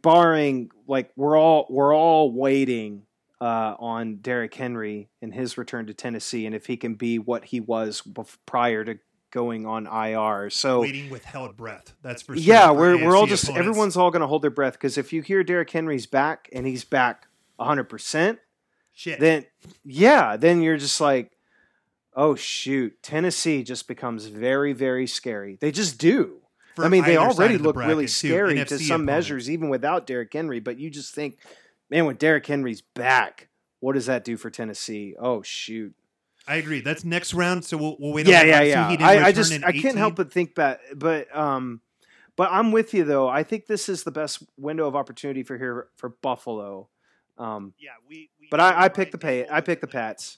[0.01, 3.03] barring like we're all we're all waiting
[3.41, 7.45] uh, on Derrick Henry and his return to Tennessee, and if he can be what
[7.45, 8.01] he was
[8.45, 8.99] prior to
[9.31, 10.49] going on IR.
[10.49, 11.93] So waiting with held breath.
[12.01, 12.43] That's for sure.
[12.43, 13.67] Yeah, we're we're all just opponents.
[13.67, 16.65] everyone's all going to hold their breath because if you hear Derrick Henry's back and
[16.65, 18.39] he's back 100 percent.
[19.19, 19.45] Then
[19.83, 21.33] yeah, then you're just like,
[22.15, 25.57] oh shoot, Tennessee just becomes very very scary.
[25.59, 26.37] They just do.
[26.77, 30.59] I mean, they already look really scary to some measures, even without Derrick Henry.
[30.59, 31.37] But you just think,
[31.89, 35.15] man, when Derrick Henry's back, what does that do for Tennessee?
[35.19, 35.93] Oh shoot.
[36.47, 36.81] I agree.
[36.81, 38.27] That's next round, so we'll, we'll wait.
[38.27, 38.97] Yeah, yeah, yeah.
[38.99, 41.81] I, I, just I can't help but think that, but um,
[42.35, 43.27] but I'm with you though.
[43.27, 46.89] I think this is the best window of opportunity for here for Buffalo.
[47.37, 48.29] Um, yeah, we.
[48.39, 49.47] we but I, I pick the pay.
[49.49, 50.37] I pick the Pats.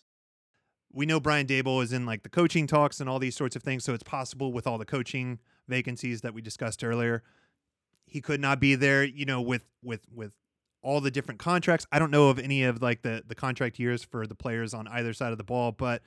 [0.94, 3.64] We know Brian Daboll is in like the coaching talks and all these sorts of
[3.64, 7.24] things, so it's possible with all the coaching vacancies that we discussed earlier,
[8.06, 9.04] he could not be there.
[9.04, 10.36] You know, with with with
[10.82, 11.86] all the different contracts.
[11.92, 14.88] I don't know of any of like the the contract years for the players on
[14.88, 16.02] either side of the ball, but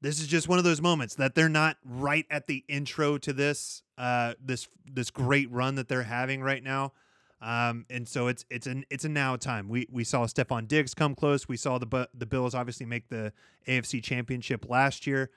[0.00, 3.32] this is just one of those moments that they're not right at the intro to
[3.32, 6.92] this uh this this great run that they're having right now.
[7.40, 9.68] Um, and so it's it's an it's a now time.
[9.68, 11.48] We we saw Stefon Diggs come close.
[11.48, 13.32] We saw the the Bills obviously make the
[13.66, 15.30] AFC Championship last year.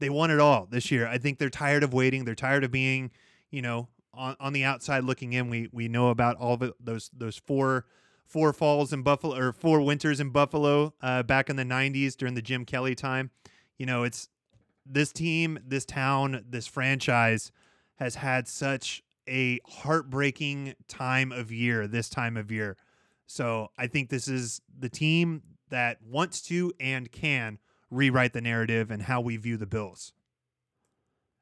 [0.00, 1.06] They won it all this year.
[1.06, 2.24] I think they're tired of waiting.
[2.24, 3.10] They're tired of being,
[3.50, 7.10] you know, on, on the outside looking in, we we know about all of those
[7.16, 7.86] those four
[8.26, 12.34] four falls in Buffalo or four winters in Buffalo uh, back in the '90s during
[12.34, 13.30] the Jim Kelly time.
[13.78, 14.28] You know, it's
[14.84, 17.52] this team, this town, this franchise
[17.96, 22.76] has had such a heartbreaking time of year this time of year.
[23.26, 27.58] So I think this is the team that wants to and can
[27.90, 30.12] rewrite the narrative and how we view the Bills.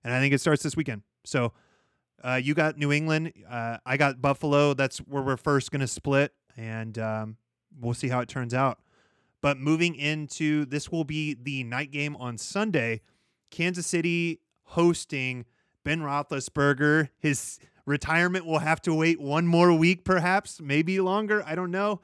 [0.05, 1.03] And I think it starts this weekend.
[1.25, 1.53] So
[2.23, 3.33] uh, you got New England.
[3.49, 4.75] Uh, I got Buffalo.
[4.75, 7.37] That's where we're first going to split, and um,
[7.79, 8.79] we'll see how it turns out.
[9.43, 13.03] But moving into this will be the night game on Sunday.
[13.51, 15.45] Kansas City hosting
[15.85, 17.11] Ben Roethlisberger.
[17.19, 21.45] His retirement will have to wait one more week, perhaps, maybe longer.
[21.47, 22.01] I don't know.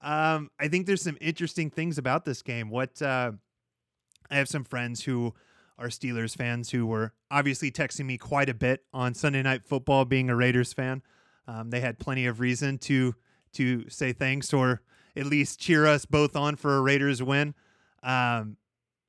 [0.00, 2.70] Um, I think there's some interesting things about this game.
[2.70, 3.32] What uh,
[4.30, 5.34] I have some friends who
[5.78, 10.04] are Steelers fans who were obviously texting me quite a bit on Sunday Night Football,
[10.04, 11.02] being a Raiders fan.
[11.46, 13.14] Um, they had plenty of reason to
[13.54, 14.82] to say thanks or
[15.16, 17.54] at least cheer us both on for a Raiders win.
[18.02, 18.56] Um,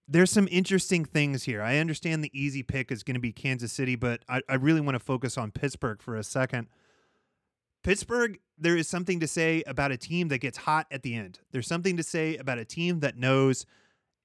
[0.08, 1.62] there's some interesting things here.
[1.62, 4.82] I understand the easy pick is going to be Kansas City, but I, I really
[4.82, 6.68] want to focus on Pittsburgh for a second.
[7.84, 11.40] Pittsburgh, there is something to say about a team that gets hot at the end.
[11.52, 13.66] There's something to say about a team that knows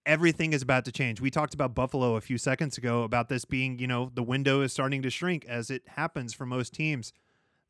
[0.07, 1.21] everything is about to change.
[1.21, 4.61] We talked about Buffalo a few seconds ago about this being, you know, the window
[4.61, 7.13] is starting to shrink as it happens for most teams.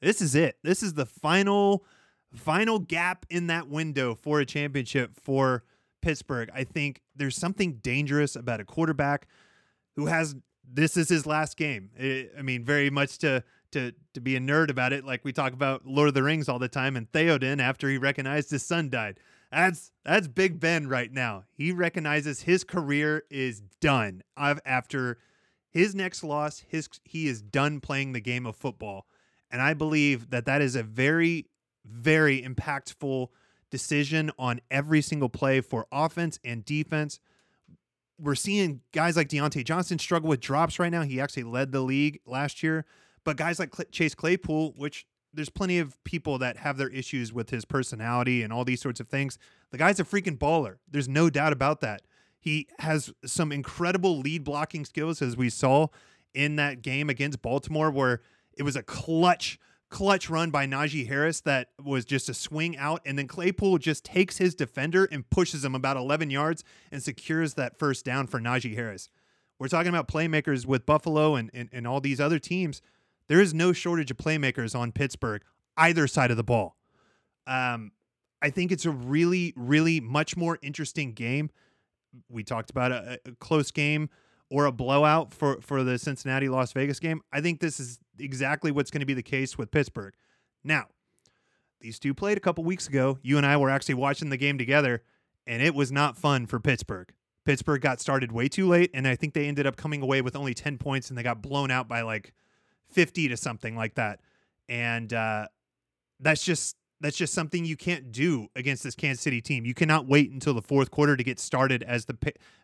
[0.01, 0.59] This is it.
[0.63, 1.85] This is the final
[2.35, 5.63] final gap in that window for a championship for
[6.03, 6.51] Pittsburgh.
[6.53, 9.29] I think there's something dangerous about a quarterback
[9.97, 10.35] who has
[10.69, 11.91] this is his last game.
[12.37, 15.53] I mean, very much to to to be a nerd about it, like we talk
[15.53, 18.91] about Lord of the Rings all the time, and Theoden after he recognized his son
[18.91, 19.21] died.
[19.55, 21.45] That's that's Big Ben right now.
[21.53, 24.23] He recognizes his career is done.
[24.37, 25.19] I've, after
[25.71, 29.07] his next loss, his he is done playing the game of football,
[29.53, 31.47] and I believe that that is a very
[31.85, 33.29] very impactful
[33.71, 37.21] decision on every single play for offense and defense.
[38.19, 41.03] We're seeing guys like Diontae Johnson struggle with drops right now.
[41.03, 42.87] He actually led the league last year,
[43.23, 47.51] but guys like Chase Claypool, which there's plenty of people that have their issues with
[47.51, 49.39] his personality and all these sorts of things.
[49.71, 50.77] The guy's a freaking baller.
[50.91, 52.03] There's no doubt about that.
[52.39, 55.89] He has some incredible lead blocking skills, as we saw
[56.35, 58.21] in that game against Baltimore, where
[58.57, 63.01] it was a clutch, clutch run by Najee Harris that was just a swing out.
[63.07, 67.55] And then Claypool just takes his defender and pushes him about 11 yards and secures
[67.55, 69.09] that first down for Najee Harris.
[69.59, 72.83] We're talking about playmakers with Buffalo and, and, and all these other teams
[73.29, 75.43] there is no shortage of playmakers on Pittsburgh.
[75.77, 76.77] either side of the ball.
[77.47, 77.93] Um,
[78.41, 81.51] I think it's a really, really much more interesting game.
[82.29, 84.09] We talked about a, a close game
[84.51, 87.23] or a blowout for for the Cincinnati Las Vegas game.
[87.33, 90.15] I think this is exactly what's going to be the case with Pittsburgh.
[90.63, 90.85] Now,
[91.81, 93.19] these two played a couple weeks ago.
[93.23, 95.03] You and I were actually watching the game together,
[95.47, 97.13] and it was not fun for Pittsburgh.
[97.45, 100.37] Pittsburgh got started way too late, and I think they ended up coming away with
[100.37, 102.33] only 10 points, and they got blown out by like
[102.95, 104.21] 50 to something like that.
[104.69, 105.49] And uh,
[106.21, 109.67] that's just that's just something you can't do against this Kansas City team.
[109.67, 112.17] You cannot wait until the fourth quarter to get started, as the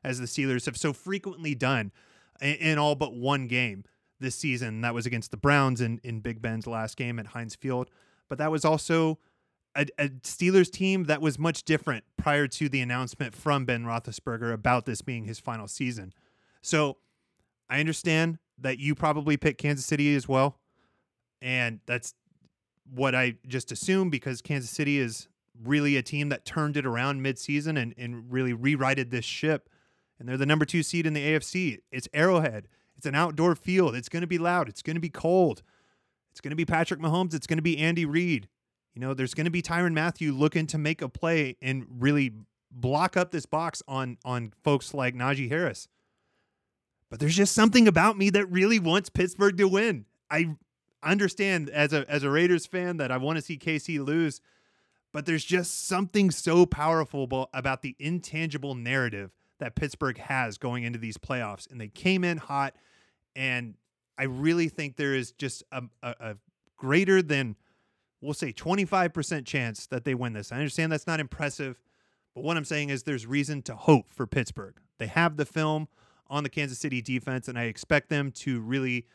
[0.02, 1.92] as the Steelers have so frequently done
[2.40, 3.84] in, in all but one game
[4.18, 4.80] this season.
[4.80, 7.90] That was against the Browns in in Big Ben's last game at Heinz Field,
[8.28, 9.18] but that was also
[9.74, 14.52] a, a, Steelers team that was much different prior to the announcement from Ben Roethlisberger
[14.52, 16.12] about this being his final season.
[16.62, 16.96] So
[17.68, 20.58] I understand that you probably picked Kansas City as well,
[21.40, 22.14] and that's
[22.92, 25.28] what I just assume because Kansas City is
[25.62, 29.68] really a team that turned it around midseason and, and really rewrited this ship.
[30.18, 31.78] And they're the number two seed in the AFC.
[31.90, 32.68] It's Arrowhead.
[32.96, 33.94] It's an outdoor field.
[33.94, 34.68] It's going to be loud.
[34.68, 35.62] It's going to be cold.
[36.30, 37.34] It's going to be Patrick Mahomes.
[37.34, 38.48] It's going to be Andy Reid.
[38.94, 42.32] You know, there's going to be Tyrann Mathieu looking to make a play and really
[42.70, 45.88] block up this box on on folks like Najee Harris.
[47.10, 50.06] But there's just something about me that really wants Pittsburgh to win.
[50.30, 50.56] I
[51.02, 54.40] understand as a as a Raiders fan that I want to see KC lose,
[55.12, 60.98] but there's just something so powerful about the intangible narrative that Pittsburgh has going into
[60.98, 62.76] these playoffs, and they came in hot,
[63.34, 63.74] and
[64.16, 66.36] I really think there is just a, a, a
[66.76, 67.56] greater than
[68.20, 70.52] we'll say 25% chance that they win this.
[70.52, 71.78] I understand that's not impressive,
[72.34, 74.76] but what I'm saying is there's reason to hope for Pittsburgh.
[74.98, 75.88] They have the film
[76.30, 79.06] on the Kansas City defense, and I expect them to really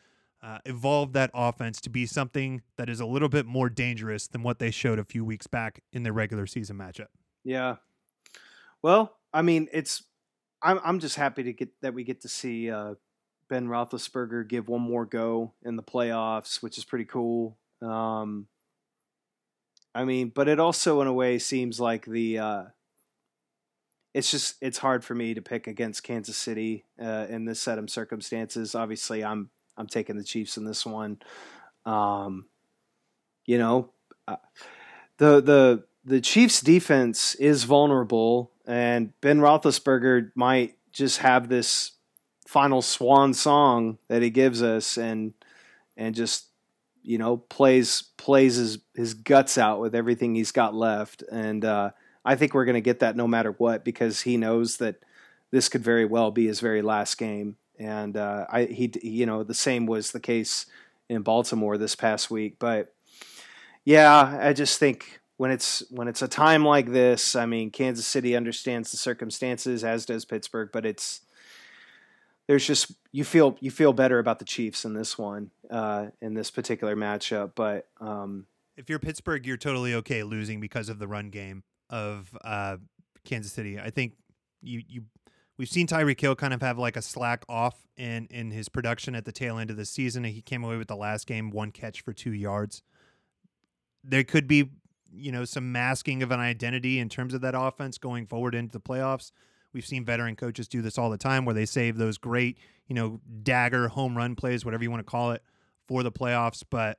[0.43, 4.43] uh, evolve that offense to be something that is a little bit more dangerous than
[4.43, 7.07] what they showed a few weeks back in their regular season matchup.
[7.43, 7.77] Yeah.
[8.83, 10.03] Well, I mean, it's
[10.61, 12.95] I'm I'm just happy to get that we get to see uh,
[13.49, 17.57] Ben Roethlisberger give one more go in the playoffs, which is pretty cool.
[17.81, 18.47] Um,
[19.95, 22.39] I mean, but it also, in a way, seems like the.
[22.39, 22.63] Uh,
[24.15, 27.77] it's just it's hard for me to pick against Kansas City uh, in this set
[27.77, 28.73] of circumstances.
[28.73, 31.19] Obviously, I'm I'm taking the Chiefs in this one.
[31.85, 32.45] Um,
[33.45, 33.91] you know,
[34.25, 34.37] uh,
[35.17, 41.91] the the the Chiefs' defense is vulnerable, and Ben Roethlisberger might just have this
[42.47, 45.33] final swan song that he gives us, and
[45.97, 46.45] and just
[47.03, 51.89] you know plays plays his his guts out with everything he's got left, and uh,
[52.25, 54.95] I think we're going to get that no matter what because he knows that
[55.51, 59.43] this could very well be his very last game, and uh, I he you know
[59.43, 60.65] the same was the case
[61.07, 62.93] in Baltimore this past week, but
[63.85, 68.07] yeah, I just think when it's when it's a time like this, I mean, Kansas
[68.07, 71.21] City understands the circumstances, as does Pittsburgh, but it's
[72.47, 76.33] there's just you feel you feel better about the Chiefs in this one uh, in
[76.33, 77.51] this particular matchup.
[77.55, 82.35] But um, if you're Pittsburgh, you're totally okay losing because of the run game of
[82.43, 82.77] uh,
[83.23, 83.79] Kansas City.
[83.79, 84.13] I think
[84.61, 85.03] you you
[85.57, 89.15] we've seen Tyreek Hill kind of have like a slack off in in his production
[89.15, 90.23] at the tail end of the season.
[90.23, 92.83] He came away with the last game one catch for two yards.
[94.03, 94.71] There could be
[95.11, 98.71] you know some masking of an identity in terms of that offense going forward into
[98.71, 99.31] the playoffs.
[99.73, 102.95] We've seen veteran coaches do this all the time where they save those great, you
[102.95, 105.43] know, dagger home run plays, whatever you want to call it,
[105.85, 106.63] for the playoffs.
[106.69, 106.97] But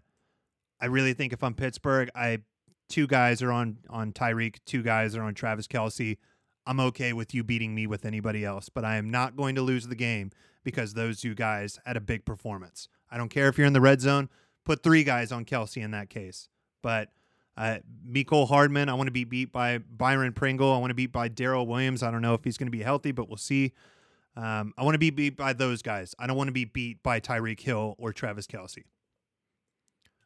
[0.78, 2.40] I really think if I'm Pittsburgh, I
[2.88, 6.18] two guys are on on Tyreek, two guys are on Travis Kelce.
[6.66, 9.62] I'm okay with you beating me with anybody else, but I am not going to
[9.62, 10.32] lose the game
[10.64, 12.88] because those two guys had a big performance.
[13.08, 14.28] I don't care if you're in the red zone,
[14.64, 16.48] put three guys on Kelce in that case.
[16.82, 17.10] But
[17.56, 20.72] uh, Mecole Hardman, I want to be beat by Byron Pringle.
[20.72, 22.02] I want to beat by Darrel Williams.
[22.02, 23.72] I don't know if he's going to be healthy, but we'll see.
[24.36, 26.14] Um, I want to be beat by those guys.
[26.18, 28.82] I don't want to be beat by Tyreek Hill or Travis Kelce.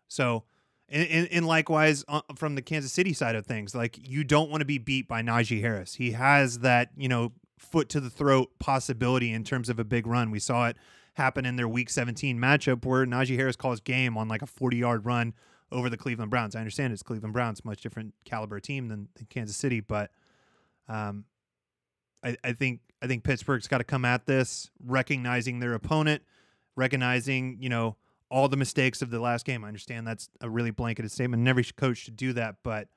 [0.08, 0.44] So,
[0.90, 4.50] and, and, and likewise uh, from the Kansas City side of things, like you don't
[4.50, 5.94] want to be beat by Najee Harris.
[5.94, 10.06] He has that, you know, foot to the throat possibility in terms of a big
[10.06, 10.30] run.
[10.30, 10.76] We saw it
[11.14, 14.76] happen in their Week 17 matchup where Najee Harris calls game on like a 40
[14.76, 15.34] yard run
[15.70, 16.56] over the Cleveland Browns.
[16.56, 20.10] I understand it's Cleveland Browns, much different caliber team than, than Kansas City, but
[20.88, 21.24] um,
[22.24, 26.22] I, I think I think Pittsburgh's got to come at this recognizing their opponent,
[26.76, 27.96] recognizing you know
[28.30, 29.64] all the mistakes of the last game.
[29.64, 32.88] I understand that's a really blanketed statement, and every coach should do that, but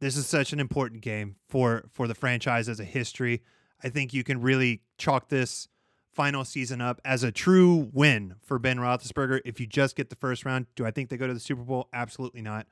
[0.00, 3.42] this is such an important game for for the franchise as a history.
[3.82, 5.68] I think you can really chalk this
[6.12, 9.40] final season up as a true win for Ben Roethlisberger.
[9.44, 11.62] If you just get the first round, do I think they go to the Super
[11.62, 11.88] Bowl?
[11.92, 12.66] Absolutely not.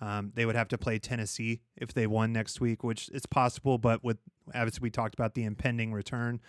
[0.00, 3.78] Um, they would have to play Tennessee if they won next week, which it's possible.
[3.78, 4.18] But with
[4.54, 6.40] as we talked about the impending return,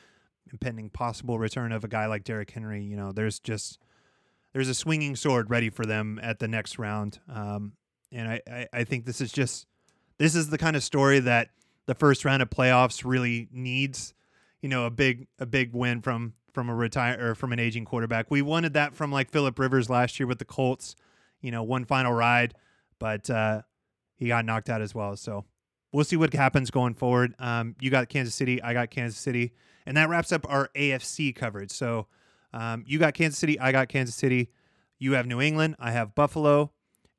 [0.51, 3.79] impending possible return of a guy like Derrick Henry, you know, there's just
[4.57, 7.19] there's a swinging sword ready for them at the next round.
[7.31, 7.73] Um,
[8.11, 9.67] and I, I, I think this is just
[10.17, 11.49] this is the kind of story that
[11.85, 14.15] the first round of playoffs really needs.
[14.63, 17.85] You know, a big a big win from from a retire or from an aging
[17.85, 18.31] quarterback.
[18.31, 20.95] We wanted that from like Philip Rivers last year with the Colts.
[21.39, 22.55] You know, one final ride,
[22.97, 23.61] but uh,
[24.15, 25.15] he got knocked out as well.
[25.17, 25.45] So
[25.93, 27.35] we'll see what happens going forward.
[27.37, 29.53] Um, you got Kansas City, I got Kansas City,
[29.85, 31.69] and that wraps up our AFC coverage.
[31.69, 32.07] So
[32.53, 34.49] um, you got Kansas City, I got Kansas City.
[34.99, 36.71] You have New England, I have Buffalo,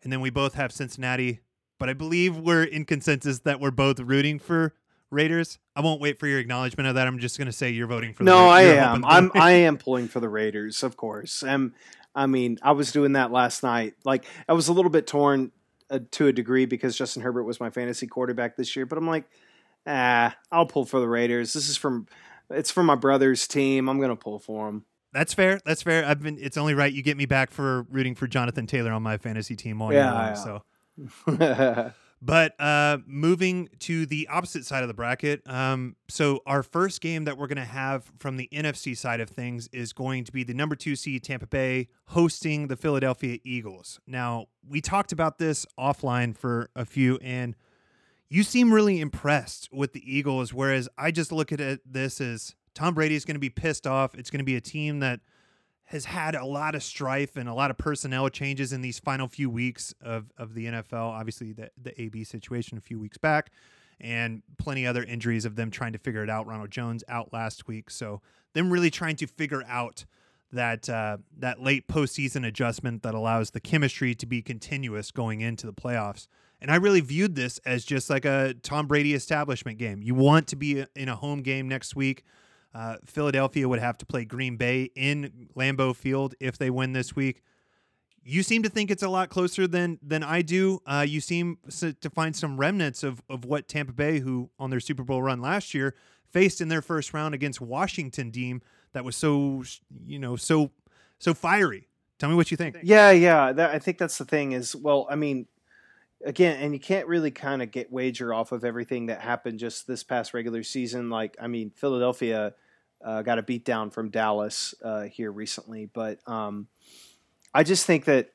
[0.03, 1.41] and then we both have Cincinnati.
[1.79, 4.75] But I believe we're in consensus that we're both rooting for
[5.11, 5.59] Raiders.
[5.77, 7.07] I won't wait for your acknowledgement of that.
[7.07, 8.25] I'm just going to say you're voting for.
[8.25, 9.05] No, the I am.
[9.05, 9.31] I'm.
[9.35, 11.43] I am pulling for the Raiders, of course.
[11.43, 11.75] Um,
[12.15, 13.95] I mean, I was doing that last night.
[14.05, 15.53] Like, I was a little bit torn
[15.89, 18.87] uh, to a degree because Justin Herbert was my fantasy quarterback this year.
[18.87, 19.25] But I'm like,
[19.87, 21.53] ah, I'll pull for the Raiders.
[21.53, 22.07] This is from.
[22.51, 23.89] It's from my brother's team.
[23.89, 24.85] I'm going to pull for him.
[25.19, 25.61] That's fair.
[25.65, 26.05] That's fair.
[26.07, 26.39] I've been.
[26.41, 29.57] It's only right you get me back for rooting for Jonathan Taylor on my fantasy
[29.57, 30.61] team all year Yeah, long.
[31.37, 31.87] yeah.
[31.87, 31.93] So.
[32.21, 37.27] But uh, moving to the opposite side of the bracket, um, so our first game
[37.27, 40.43] that we're going to have from the NFC side of things is going to be
[40.43, 44.01] the number two seed Tampa Bay hosting the Philadelphia Eagles.
[44.05, 47.55] Now, we talked about this offline for a few, and
[48.29, 52.57] you seem really impressed with the Eagles, whereas I just look at it, this as
[52.79, 54.15] Tom Brady is going to be pissed off.
[54.15, 55.19] It's going to be a team that
[55.87, 59.27] has had a lot of strife and a lot of personnel changes in these final
[59.27, 61.11] few weeks of, of the NFL.
[61.11, 63.51] Obviously, the, the AB situation a few weeks back,
[64.01, 66.47] and plenty other injuries of them trying to figure it out.
[66.47, 68.21] Ronald Jones out last week, so
[68.55, 70.05] them really trying to figure out
[70.53, 75.67] that uh, that late postseason adjustment that allows the chemistry to be continuous going into
[75.67, 76.29] the playoffs.
[76.61, 80.01] And I really viewed this as just like a Tom Brady establishment game.
[80.01, 82.23] You want to be in a home game next week.
[82.79, 87.17] Uh, Philadelphia would have to play Green Bay in Lambeau Field if they win this
[87.17, 87.43] week.
[88.23, 90.81] You seem to think it's a lot closer than than I do.
[90.87, 94.79] Uh, you seem to find some remnants of of what Tampa Bay, who on their
[94.79, 95.97] Super Bowl run last year,
[96.31, 98.63] faced in their first round against Washington team
[98.93, 99.65] that was so
[100.05, 100.71] you know so
[101.19, 101.89] so fiery.
[102.21, 102.77] Tell me what you think.
[102.85, 103.51] Yeah, yeah.
[103.51, 104.53] That, I think that's the thing.
[104.53, 105.49] Is well, I mean,
[106.25, 109.89] again, and you can't really kind of get wager off of everything that happened just
[109.89, 111.11] this past regular season.
[111.11, 112.55] Like, I mean, Philadelphia
[113.05, 116.69] uh, got a beat down from Dallas uh, here recently, but um,
[117.55, 118.31] I just think that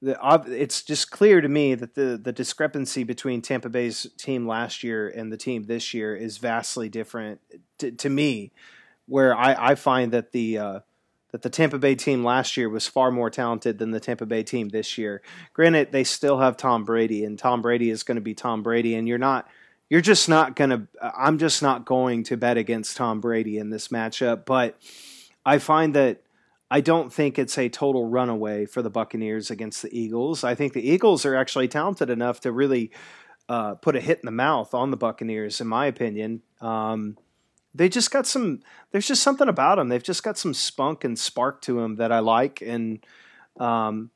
[0.00, 0.16] the
[0.48, 5.08] it's just clear to me that the the discrepancy between Tampa Bay's team last year
[5.08, 7.40] and the team this year is vastly different
[7.78, 8.52] to, to me.
[9.06, 10.80] Where I, I find that the uh,
[11.32, 14.42] that the Tampa Bay team last year was far more talented than the Tampa Bay
[14.42, 15.22] team this year.
[15.54, 18.94] Granted, they still have Tom Brady, and Tom Brady is going to be Tom Brady,
[18.94, 19.48] and you're not,
[19.92, 20.88] you're just not going to.
[21.02, 24.46] I'm just not going to bet against Tom Brady in this matchup.
[24.46, 24.80] But
[25.44, 26.22] I find that
[26.70, 30.44] I don't think it's a total runaway for the Buccaneers against the Eagles.
[30.44, 32.90] I think the Eagles are actually talented enough to really
[33.50, 36.40] uh, put a hit in the mouth on the Buccaneers, in my opinion.
[36.62, 37.18] Um,
[37.74, 38.60] they just got some.
[38.92, 39.90] There's just something about them.
[39.90, 43.04] They've just got some spunk and spark to them that I like, and
[43.60, 44.10] um,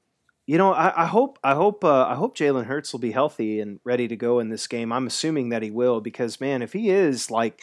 [0.47, 3.61] you know, I, I hope, I hope, uh, I hope Jalen Hurts will be healthy
[3.61, 4.93] and ready to go in this game.
[4.93, 7.63] I'm assuming that he will because, man, if he is like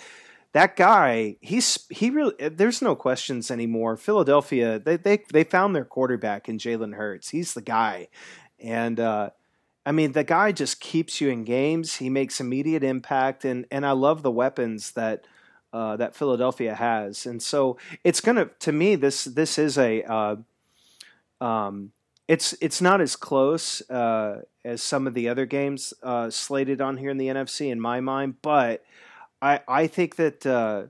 [0.51, 2.35] that guy, he's he really.
[2.49, 3.97] There's no questions anymore.
[3.97, 7.29] Philadelphia, they they they found their quarterback in Jalen Hurts.
[7.29, 8.09] He's the guy,
[8.59, 8.99] and.
[8.99, 9.29] uh
[9.85, 11.97] I mean, the guy just keeps you in games.
[11.97, 15.25] He makes immediate impact, and and I love the weapons that
[15.73, 17.25] uh, that Philadelphia has.
[17.25, 20.35] And so it's gonna to me this this is a uh,
[21.41, 21.91] um,
[22.27, 26.97] it's it's not as close uh, as some of the other games uh, slated on
[26.97, 28.83] here in the NFC in my mind, but
[29.41, 30.83] I I think that uh,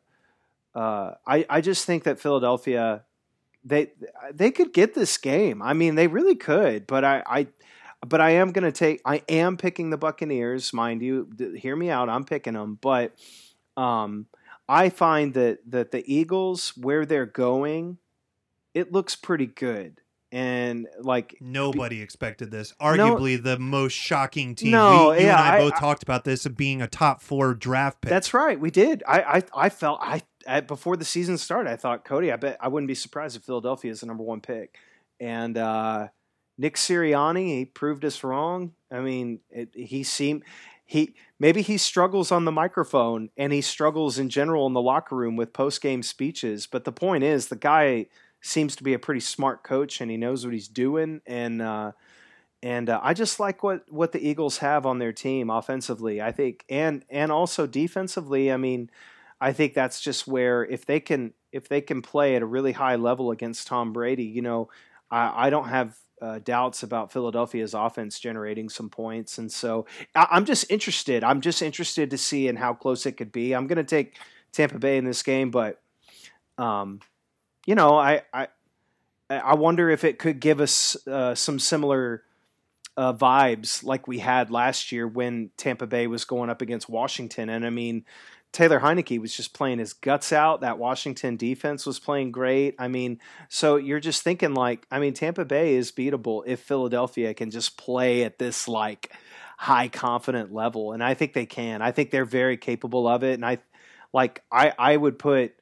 [0.78, 3.04] uh, I I just think that Philadelphia
[3.64, 3.92] they
[4.32, 5.62] they could get this game.
[5.62, 7.24] I mean, they really could, but I.
[7.26, 7.48] I
[8.06, 9.02] but I am going to take.
[9.06, 11.30] I am picking the Buccaneers, mind you.
[11.56, 12.10] Hear me out.
[12.10, 13.14] I'm picking them, but
[13.78, 14.28] um,
[14.68, 18.00] I find that that the Eagles, where they're going,
[18.74, 20.02] it looks pretty good.
[20.34, 22.74] And like Nobody expected this.
[22.82, 24.72] Arguably the most shocking team.
[24.72, 26.88] No, we, you yeah, and I, I- both I- talked about this of being a
[26.88, 28.10] top four draft pick.
[28.10, 29.04] that's right, we did.
[29.08, 32.32] I I, I felt I, I before the season started, I thought Cody.
[32.32, 34.76] I bet I wouldn't be surprised if Philadelphia is the number one pick.
[35.20, 36.08] And uh,
[36.58, 38.74] Nick Sirianni, he proved us wrong.
[38.92, 40.44] I mean, it, he seemed
[40.84, 45.16] he maybe he struggles on the microphone and he struggles in general in the locker
[45.16, 46.66] room with post game speeches.
[46.66, 48.08] But the point is, the guy
[48.44, 51.22] seems to be a pretty smart coach and he knows what he's doing.
[51.26, 51.94] And uh,
[52.62, 56.22] and uh, I just like what what the Eagles have on their team offensively.
[56.22, 58.52] I think and and also defensively.
[58.52, 58.92] I mean,
[59.42, 62.74] I think that's just where if they can if they can play at a really
[62.74, 64.70] high level against Tom Brady, you know,
[65.10, 69.86] I, I don't have uh, doubts about Philadelphia's offense generating some points, and so
[70.16, 71.24] I, am just interested.
[71.24, 73.54] I'm just interested to see in how close it could be.
[73.54, 74.18] I'm going to take
[74.52, 75.82] Tampa Bay in this game, but
[76.58, 77.02] um,
[77.66, 78.48] you know, I I
[79.30, 82.24] I wonder if it could give us uh, some similar.
[82.96, 87.50] Uh, vibes like we had last year when Tampa Bay was going up against Washington.
[87.50, 88.06] And I mean,
[88.54, 90.62] Taylor Heinicke was just playing his guts out.
[90.62, 92.76] That Washington defense was playing great.
[92.78, 97.34] I mean, so you're just thinking like, I mean, Tampa Bay is beatable if Philadelphia
[97.34, 99.12] can just play at this like
[99.58, 101.82] high confident level, and I think they can.
[101.82, 103.58] I think they're very capable of it, and I
[104.14, 105.54] like I I would put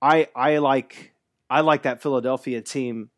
[0.00, 1.12] I I like
[1.50, 3.10] I like that Philadelphia team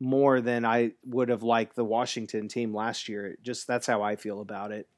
[0.00, 3.36] more than I would have liked the Washington team last year.
[3.42, 4.88] Just that's how I feel about it.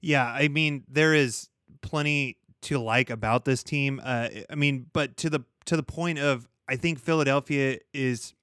[0.00, 1.48] Yeah, I mean, there is
[1.80, 4.00] plenty to like about this team.
[4.02, 8.34] Uh, I mean, but to the to the point of I think Philadelphia is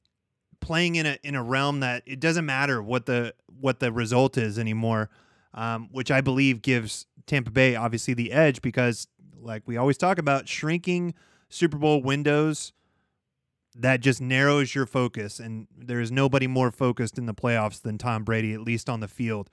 [0.60, 4.38] playing in a in a realm that it doesn't matter what the what the result
[4.38, 5.10] is anymore,
[5.54, 9.08] um, which I believe gives Tampa Bay obviously the edge because
[9.40, 11.14] like we always talk about shrinking
[11.50, 12.74] Super Bowl windows
[13.78, 17.98] that just narrows your focus and there is nobody more focused in the playoffs than
[17.98, 19.50] Tom Brady at least on the field.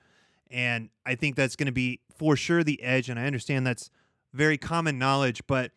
[0.49, 3.89] And I think that's going to be for sure the edge and I understand that's
[4.33, 5.71] very common knowledge, but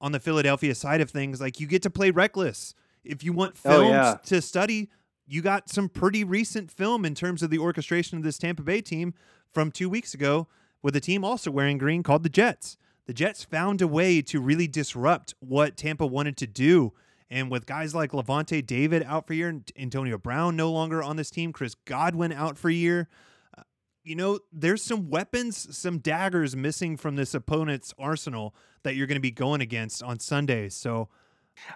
[0.00, 2.74] on the Philadelphia side of things, like you get to play reckless.
[3.04, 4.16] If you want films oh, yeah.
[4.26, 4.90] to study,
[5.26, 8.80] you got some pretty recent film in terms of the orchestration of this Tampa Bay
[8.80, 9.14] team
[9.48, 10.48] from two weeks ago
[10.82, 12.76] with a team also wearing green called the Jets.
[13.06, 16.92] The Jets found a way to really disrupt what Tampa wanted to do.
[17.32, 21.16] And with guys like Lavonte David out for a year, Antonio Brown no longer on
[21.16, 23.08] this team, Chris Godwin out for a year,
[23.56, 23.62] uh,
[24.04, 29.16] you know, there's some weapons, some daggers missing from this opponent's arsenal that you're going
[29.16, 30.68] to be going against on Sunday.
[30.68, 31.08] So,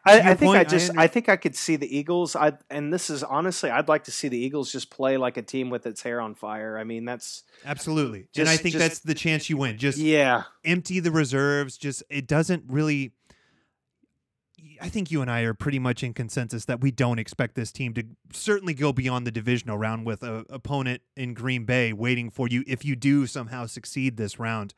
[0.05, 2.37] I, I, think point, I just I, I, think I could see the Eagles.
[2.37, 5.43] I and this is honestly, I'd like to see the Eagles just play like a
[5.43, 6.79] team with its hair on fire.
[6.79, 9.79] I mean, that's absolutely, just, and I think just, that's the chance you win.
[9.79, 11.79] Just yeah, empty the reserves.
[11.79, 13.13] Just it doesn't really
[14.81, 17.73] I think you and I are pretty much in consensus that we don't expect this
[17.73, 22.31] team to certainly go beyond the divisional round with a opponent in Green Bay waiting
[22.31, 24.75] for you if you do somehow succeed this round.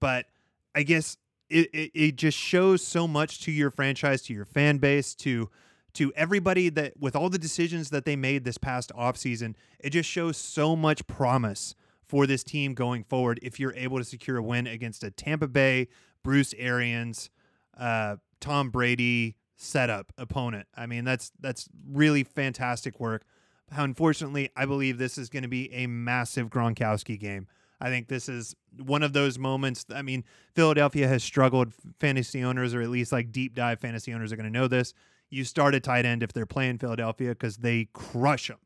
[0.00, 0.26] But
[0.74, 1.16] I guess
[1.48, 5.50] it, it, it just shows so much to your franchise, to your fan base, to
[5.94, 10.10] to everybody that with all the decisions that they made this past offseason, it just
[10.10, 14.42] shows so much promise for this team going forward if you're able to secure a
[14.42, 15.88] win against a Tampa Bay,
[16.22, 17.30] Bruce Arians,
[17.78, 20.68] uh, Tom Brady setup opponent.
[20.76, 23.24] I mean, that's that's really fantastic work.
[23.70, 27.46] How unfortunately, I believe this is going to be a massive Gronkowski game.
[27.80, 29.86] I think this is one of those moments.
[29.92, 30.24] I mean,
[30.54, 31.72] Philadelphia has struggled.
[31.98, 34.92] Fantasy owners, or at least like deep dive fantasy owners, are going to know this.
[35.30, 38.58] You start a tight end if they're playing Philadelphia because they crush them.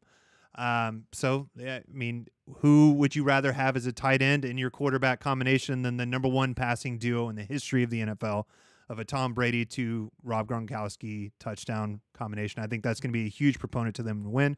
[0.56, 2.26] Um, so, I mean,
[2.62, 6.06] who would you rather have as a tight end in your quarterback combination than the
[6.06, 8.44] number one passing duo in the history of the NFL?
[8.88, 12.62] Of a Tom Brady to Rob Gronkowski touchdown combination.
[12.62, 14.56] I think that's going to be a huge proponent to them to win.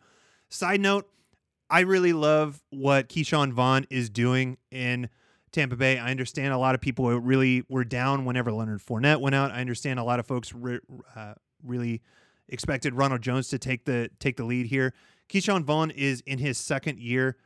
[0.48, 1.08] Side note,
[1.68, 5.08] I really love what Ke'Shawn Vaughn is doing in
[5.52, 5.98] Tampa Bay.
[5.98, 9.50] I understand a lot of people really were down whenever Leonard Fournette went out.
[9.50, 10.80] I understand a lot of folks re-
[11.14, 12.02] uh, really
[12.48, 14.92] expected Ronald Jones to take the take the lead here.
[15.28, 17.36] Ke'Shawn Vaughn is in his second year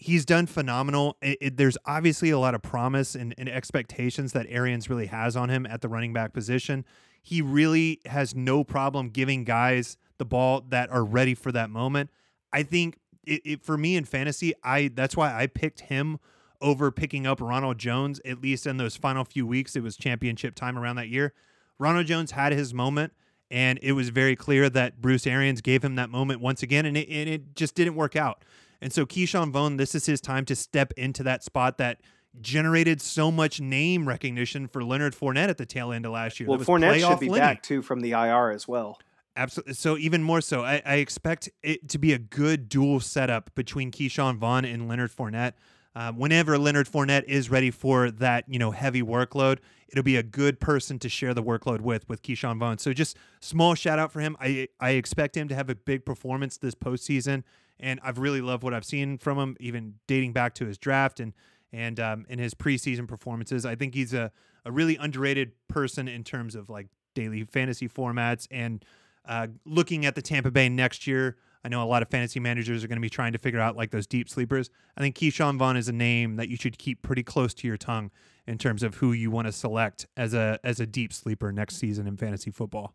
[0.00, 1.18] he's done phenomenal.
[1.20, 5.36] It, it, there's obviously a lot of promise and, and, expectations that Arians really has
[5.36, 6.86] on him at the running back position.
[7.22, 12.08] He really has no problem giving guys the ball that are ready for that moment.
[12.50, 16.18] I think it, for me in fantasy, I that's why I picked him
[16.62, 18.20] over picking up Ronald Jones.
[18.24, 21.34] At least in those final few weeks, it was championship time around that year.
[21.78, 23.12] Ronald Jones had his moment.
[23.52, 26.96] And it was very clear that Bruce Arians gave him that moment once again, and
[26.96, 28.44] it, and it just didn't work out.
[28.80, 32.00] And so Ke'Shawn Vaughn, this is his time to step into that spot that
[32.40, 36.48] generated so much name recognition for Leonard Fournette at the tail end of last year.
[36.48, 37.40] Well, Fournette should be Lenny.
[37.40, 38.98] back too from the IR as well.
[39.36, 39.74] Absolutely.
[39.74, 43.90] So even more so, I, I, expect it to be a good dual setup between
[43.90, 45.52] Ke'Shawn Vaughn and Leonard Fournette.
[45.94, 50.22] Uh, whenever Leonard Fournette is ready for that, you know, heavy workload, it'll be a
[50.22, 52.78] good person to share the workload with with Ke'Shawn Vaughn.
[52.78, 54.36] So just small shout out for him.
[54.40, 57.42] I I expect him to have a big performance this postseason
[57.80, 61.18] and I've really loved what I've seen from him, even dating back to his draft
[61.18, 61.32] and
[61.72, 63.64] and um, in his preseason performances.
[63.64, 64.32] I think he's a,
[64.64, 68.84] a really underrated person in terms of like daily fantasy formats and
[69.24, 71.36] uh, looking at the Tampa Bay next year.
[71.64, 73.76] I know a lot of fantasy managers are going to be trying to figure out
[73.76, 74.70] like those deep sleepers.
[74.96, 77.76] I think Ke'Shawn Vaughn is a name that you should keep pretty close to your
[77.76, 78.10] tongue
[78.46, 81.76] in terms of who you want to select as a as a deep sleeper next
[81.76, 82.94] season in fantasy football.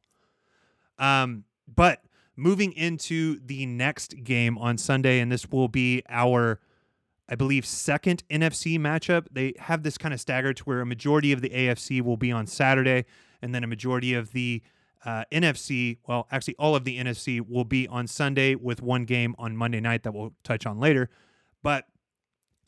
[0.97, 1.43] Um,
[1.74, 2.01] but
[2.36, 6.59] moving into the next game on Sunday, and this will be our,
[7.30, 9.28] I believe, second NFC matchup.
[9.32, 12.32] They have this kind of staggered to where a majority of the AFC will be
[12.32, 13.05] on Saturday,
[13.41, 14.61] and then a majority of the
[15.06, 19.36] uh, NFC, well, actually, all of the NFC will be on Sunday with one game
[19.38, 21.10] on Monday night that we'll touch on later.
[21.62, 21.86] But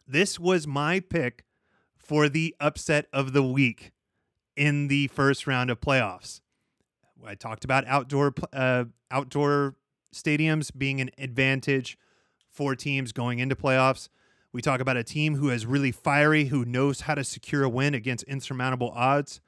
[0.08, 1.46] this was my pick
[1.98, 3.92] for the upset of the week
[4.56, 6.42] in the first round of playoffs.
[7.26, 9.76] I talked about outdoor uh, outdoor
[10.14, 11.98] stadiums being an advantage
[12.50, 14.10] for teams going into playoffs.
[14.54, 17.70] We talk about a team who is really fiery, who knows how to secure a
[17.70, 19.42] win against insurmountable odds.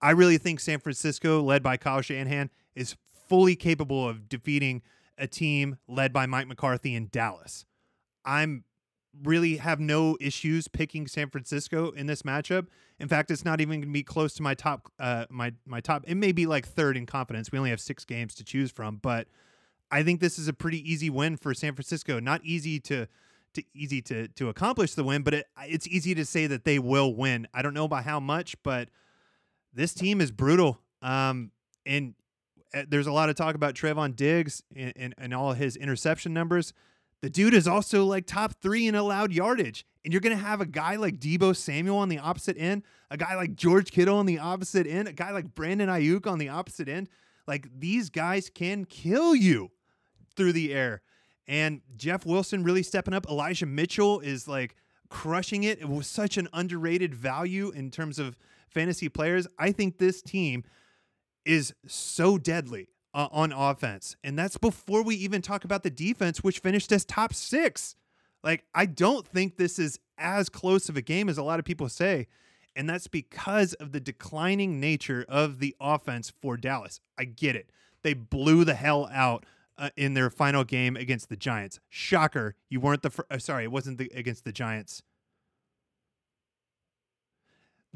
[0.00, 2.96] I really think San Francisco, led by Kyle Shanahan, is
[3.28, 4.82] fully capable of defeating
[5.16, 7.66] a team led by Mike McCarthy in Dallas.
[8.24, 8.64] I'm
[9.22, 12.68] really have no issues picking San Francisco in this matchup.
[13.00, 14.92] In fact, it's not even going to be close to my top.
[14.98, 16.04] Uh, my my top.
[16.06, 17.50] It may be like third in confidence.
[17.50, 19.28] We only have six games to choose from, but
[19.90, 22.20] I think this is a pretty easy win for San Francisco.
[22.20, 23.06] Not easy to
[23.54, 26.78] to easy to to accomplish the win, but it, it's easy to say that they
[26.78, 27.48] will win.
[27.52, 28.88] I don't know about how much, but
[29.78, 30.80] this team is brutal.
[31.02, 31.52] Um,
[31.86, 32.14] and
[32.74, 36.34] uh, there's a lot of talk about Trevon Diggs and, and, and all his interception
[36.34, 36.72] numbers.
[37.22, 39.86] The dude is also like top three in allowed yardage.
[40.04, 43.16] And you're going to have a guy like Deebo Samuel on the opposite end, a
[43.16, 46.48] guy like George Kittle on the opposite end, a guy like Brandon Aiyuk on the
[46.48, 47.08] opposite end.
[47.46, 49.70] Like these guys can kill you
[50.36, 51.02] through the air.
[51.46, 53.26] And Jeff Wilson really stepping up.
[53.28, 54.74] Elijah Mitchell is like
[55.08, 55.80] crushing it.
[55.80, 58.36] It was such an underrated value in terms of
[58.70, 59.46] fantasy players.
[59.58, 60.64] I think this team
[61.44, 64.16] is so deadly uh, on offense.
[64.22, 67.96] And that's before we even talk about the defense, which finished as top six.
[68.44, 71.64] Like, I don't think this is as close of a game as a lot of
[71.64, 72.26] people say.
[72.76, 77.00] And that's because of the declining nature of the offense for Dallas.
[77.18, 77.70] I get it.
[78.02, 79.44] They blew the hell out
[79.76, 81.80] uh, in their final game against the Giants.
[81.88, 82.54] Shocker.
[82.68, 85.02] You weren't the fir- uh, sorry, it wasn't the, against the Giants.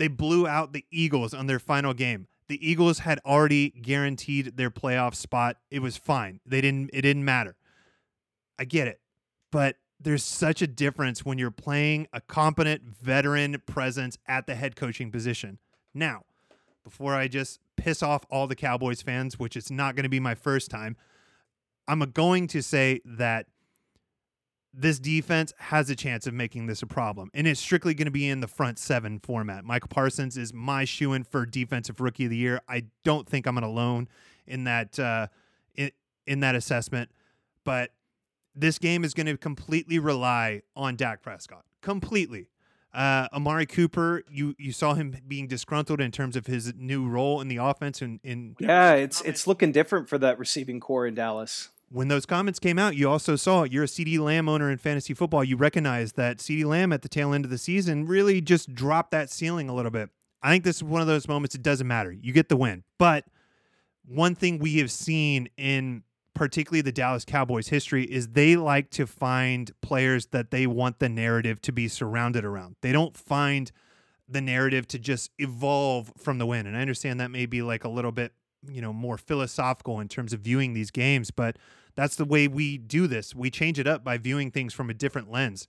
[0.03, 4.71] They blew out the Eagles on their final game the Eagles had already guaranteed their
[4.71, 5.57] playoff spot.
[5.71, 6.41] It was fine.
[6.45, 7.57] They didn't it didn't matter.
[8.59, 9.01] I get it.
[9.51, 14.77] But there's such a difference when you're playing a competent veteran presence at the head
[14.77, 15.61] coaching position.
[15.95, 16.25] Now,
[16.85, 20.21] before I just piss off all the Cowboys fans, which is not going to be
[20.21, 20.99] my first time,
[21.89, 23.47] I'm going to say that
[24.75, 27.31] this defense has a chance of making this a problem.
[27.35, 29.65] And it's strictly going to be in the front seven format.
[29.65, 32.61] Michael Parsons is my shoe in for defensive rookie of the year.
[32.69, 34.09] I don't think I'm alone
[34.47, 35.27] in that uh,
[35.75, 35.91] in,
[36.27, 37.11] in that assessment.
[37.65, 37.91] But
[38.55, 41.65] this game is going to completely rely on Dak Prescott.
[41.81, 42.49] Completely.
[42.95, 47.41] Uh, Amari Cooper, you you saw him being disgruntled in terms of his new role
[47.41, 51.15] in the offense and in yeah, it's it's looking different for that receiving corps in
[51.15, 54.79] Dallas when those comments came out, you also saw you're a CeeDee Lamb owner in
[54.79, 55.45] fantasy football.
[55.45, 59.11] You recognize that CeeDee Lamb at the tail end of the season really just dropped
[59.11, 60.09] that ceiling a little bit.
[60.43, 62.11] I think this is one of those moments it doesn't matter.
[62.11, 62.83] You get the win.
[62.99, 63.27] But
[64.07, 66.03] one thing we have seen in
[66.35, 71.11] particularly the Dallas Cowboys history is they like to find players that they want the
[71.11, 72.77] narrative to be surrounded around.
[72.81, 73.71] They don't find
[74.27, 76.67] the narrative to just evolve from the win.
[76.67, 78.33] And I understand that may be like a little bit,
[78.67, 81.59] you know, more philosophical in terms of viewing these games, but
[81.95, 83.35] that's the way we do this.
[83.35, 85.69] We change it up by viewing things from a different lens.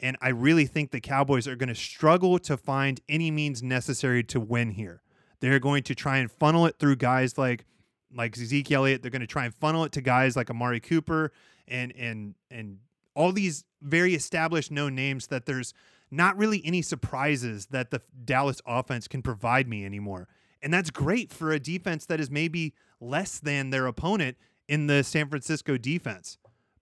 [0.00, 4.24] And I really think the Cowboys are going to struggle to find any means necessary
[4.24, 5.02] to win here.
[5.40, 7.64] They're going to try and funnel it through guys like
[8.14, 9.02] like Zeke Elliott.
[9.02, 11.32] They're going to try and funnel it to guys like Amari Cooper
[11.66, 12.78] and and and
[13.14, 15.72] all these very established known names that there's
[16.10, 20.28] not really any surprises that the Dallas offense can provide me anymore.
[20.62, 24.36] And that's great for a defense that is maybe less than their opponent
[24.68, 26.38] in the San Francisco defense.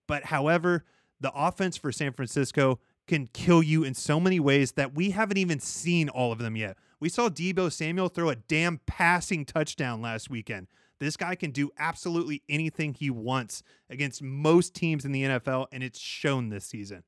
[0.07, 0.85] But however,
[1.19, 5.37] the offense for San Francisco can kill you in so many ways that we haven't
[5.37, 6.77] even seen all of them yet.
[6.99, 10.67] We saw Deebo Samuel throw a damn passing touchdown last weekend.
[10.99, 15.83] This guy can do absolutely anything he wants against most teams in the NFL, and
[15.83, 17.03] it's shown this season.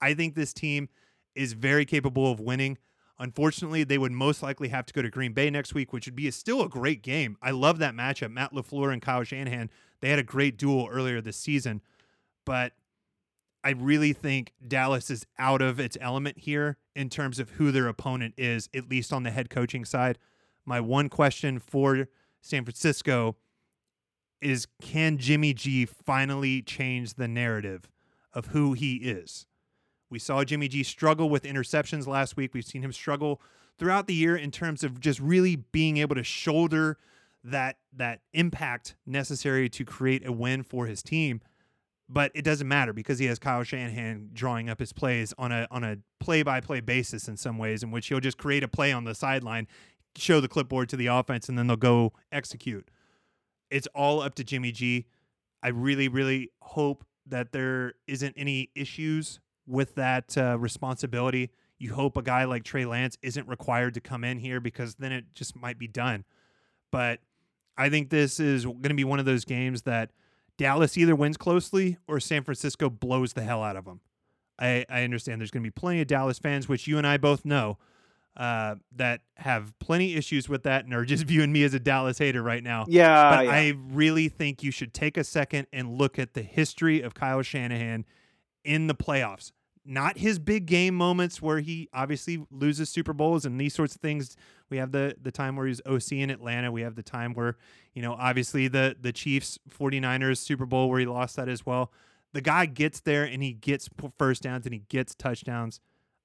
[0.00, 0.90] I think this team
[1.34, 2.76] is very capable of winning.
[3.18, 6.16] Unfortunately, they would most likely have to go to Green Bay next week, which would
[6.16, 7.36] be a, still a great game.
[7.40, 8.32] I love that matchup.
[8.32, 11.80] Matt LaFleur and Kyle Shanahan, they had a great duel earlier this season.
[12.44, 12.72] But
[13.62, 17.86] I really think Dallas is out of its element here in terms of who their
[17.86, 20.18] opponent is, at least on the head coaching side.
[20.66, 22.08] My one question for
[22.40, 23.36] San Francisco
[24.40, 27.88] is can Jimmy G finally change the narrative
[28.32, 29.46] of who he is?
[30.14, 32.54] We saw Jimmy G struggle with interceptions last week.
[32.54, 33.42] We've seen him struggle
[33.80, 36.98] throughout the year in terms of just really being able to shoulder
[37.42, 41.40] that that impact necessary to create a win for his team.
[42.08, 45.66] But it doesn't matter because he has Kyle Shanahan drawing up his plays on a
[45.72, 48.68] on a play by play basis in some ways, in which he'll just create a
[48.68, 49.66] play on the sideline,
[50.14, 52.88] show the clipboard to the offense, and then they'll go execute.
[53.68, 55.06] It's all up to Jimmy G.
[55.60, 61.50] I really, really hope that there isn't any issues with that uh, responsibility.
[61.78, 65.12] You hope a guy like Trey Lance isn't required to come in here because then
[65.12, 66.24] it just might be done.
[66.90, 67.20] But
[67.76, 70.10] I think this is going to be one of those games that
[70.56, 74.00] Dallas either wins closely or San Francisco blows the hell out of them.
[74.58, 77.16] I, I understand there's going to be plenty of Dallas fans, which you and I
[77.16, 77.78] both know,
[78.36, 82.18] uh, that have plenty issues with that and are just viewing me as a Dallas
[82.18, 82.84] hater right now.
[82.88, 83.52] Yeah, but yeah.
[83.52, 87.42] I really think you should take a second and look at the history of Kyle
[87.42, 88.04] Shanahan
[88.64, 89.52] in the playoffs.
[89.86, 94.00] Not his big game moments where he obviously loses Super Bowls and these sorts of
[94.00, 94.34] things.
[94.70, 96.72] We have the the time where he's OC in Atlanta.
[96.72, 97.56] We have the time where,
[97.92, 101.92] you know, obviously the the Chiefs 49ers Super Bowl where he lost that as well.
[102.32, 105.80] The guy gets there and he gets first downs and he gets touchdowns.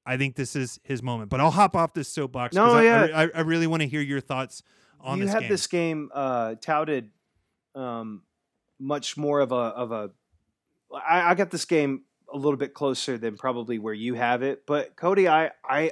[0.05, 1.29] I think this is his moment.
[1.29, 3.07] But I'll hop off this soapbox No, I, yeah.
[3.13, 4.63] I, I really want to hear your thoughts
[5.01, 5.19] on this.
[5.19, 5.49] you this have game.
[5.49, 7.09] this game uh, touted
[7.75, 8.23] um,
[8.79, 10.11] much more of a of a.
[10.93, 14.65] I, I got this game a little bit closer than probably where you have it,
[14.65, 15.91] but Cody, I I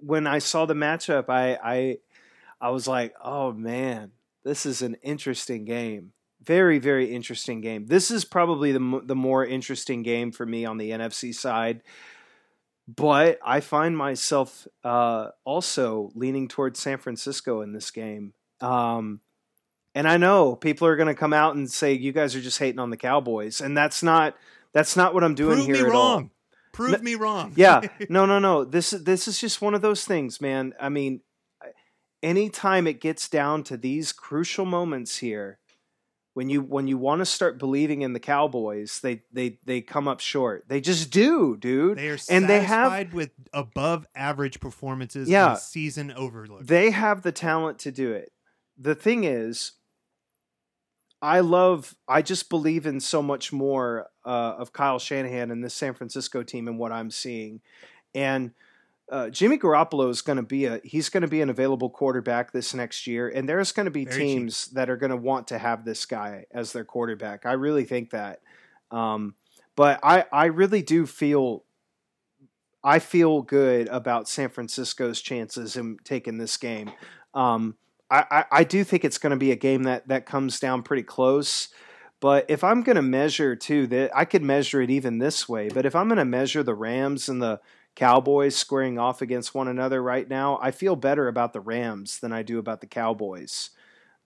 [0.00, 1.98] when I saw the matchup, I I
[2.60, 4.12] I was like, oh man,
[4.44, 6.12] this is an interesting game.
[6.42, 7.86] Very very interesting game.
[7.86, 11.82] This is probably the the more interesting game for me on the NFC side.
[12.88, 18.32] But I find myself uh, also leaning towards San Francisco in this game.
[18.62, 19.20] Um,
[19.94, 22.58] and I know people are going to come out and say you guys are just
[22.58, 24.36] hating on the Cowboys, and that's not
[24.78, 26.22] that's not what I'm doing Prove here me at wrong.
[26.24, 26.30] all.
[26.72, 27.52] Prove No- me wrong.
[27.56, 28.64] Yeah, no, no, no.
[28.64, 30.72] This is this is just one of those things, man.
[30.80, 31.20] I mean,
[32.22, 35.58] anytime it gets down to these crucial moments here,
[36.34, 40.06] when you when you want to start believing in the Cowboys, they they they come
[40.06, 40.64] up short.
[40.68, 41.98] They just do, dude.
[41.98, 45.50] They are And they have- satisfied with above average performances Yeah.
[45.50, 46.64] on season overlook.
[46.64, 48.30] They have the talent to do it.
[48.78, 49.72] The thing is,
[51.20, 55.74] I love, I just believe in so much more uh, of Kyle Shanahan and this
[55.74, 57.60] San Francisco team and what I'm seeing.
[58.14, 58.52] And
[59.10, 62.52] uh, Jimmy Garoppolo is going to be a, he's going to be an available quarterback
[62.52, 63.28] this next year.
[63.28, 64.26] And there's going to be Very cheap.
[64.26, 67.46] teams that are going to want to have this guy as their quarterback.
[67.46, 68.40] I really think that.
[68.90, 69.34] Um,
[69.76, 71.64] but I, I really do feel
[72.82, 76.92] I feel good about San Francisco's chances in taking this game.
[77.34, 77.76] Um,
[78.10, 81.02] I, I, do think it's going to be a game that that comes down pretty
[81.02, 81.68] close.
[82.20, 85.68] But if I'm going to measure too, that I could measure it even this way.
[85.68, 87.60] But if I'm going to measure the Rams and the
[87.94, 92.32] Cowboys squaring off against one another right now, I feel better about the Rams than
[92.32, 93.70] I do about the Cowboys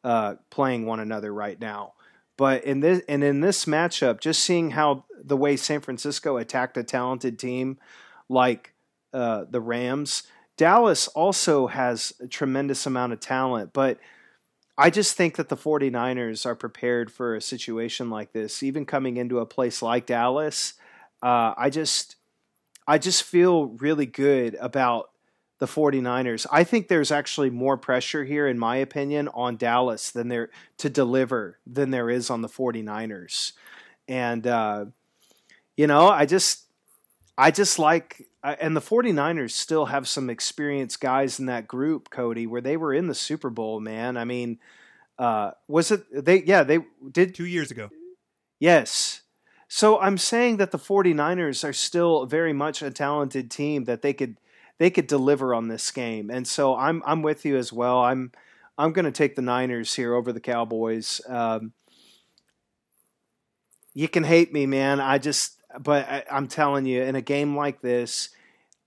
[0.05, 1.95] uh, playing one another right now.
[2.37, 6.77] But in this and in this matchup, just seeing how the way San Francisco attacked
[6.77, 7.79] a talented team
[8.29, 8.75] like
[9.13, 10.25] uh, the Rams,
[10.63, 13.99] Dallas also has a tremendous amount of talent, but
[14.79, 19.17] I just think that the 49ers are prepared for a situation like this, even coming
[19.17, 20.75] into a place like Dallas.
[21.21, 22.15] Uh, I just
[22.87, 25.11] I just feel really good about
[25.59, 26.47] the 49ers.
[26.53, 30.89] I think there's actually more pressure here, in my opinion, on Dallas than there to
[30.89, 33.51] deliver than there is on the 49ers.
[34.07, 34.85] And uh,
[35.77, 36.67] you know, I just
[37.37, 42.47] I just like and the 49ers still have some experienced guys in that group, Cody,
[42.47, 44.17] where they were in the Super Bowl, man.
[44.17, 44.59] I mean,
[45.19, 46.81] uh, was it they yeah, they
[47.11, 47.91] did Two years ago.
[48.59, 49.23] Yes.
[49.69, 54.13] So I'm saying that the 49ers are still very much a talented team that they
[54.13, 54.37] could
[54.79, 56.31] they could deliver on this game.
[56.31, 58.01] And so I'm I'm with you as well.
[58.01, 58.33] I'm
[58.77, 61.21] I'm going to take the Niners here over the Cowboys.
[61.29, 61.73] Um,
[63.95, 65.01] you can hate me, man.
[65.01, 68.31] I just but I, I'm telling you in a game like this,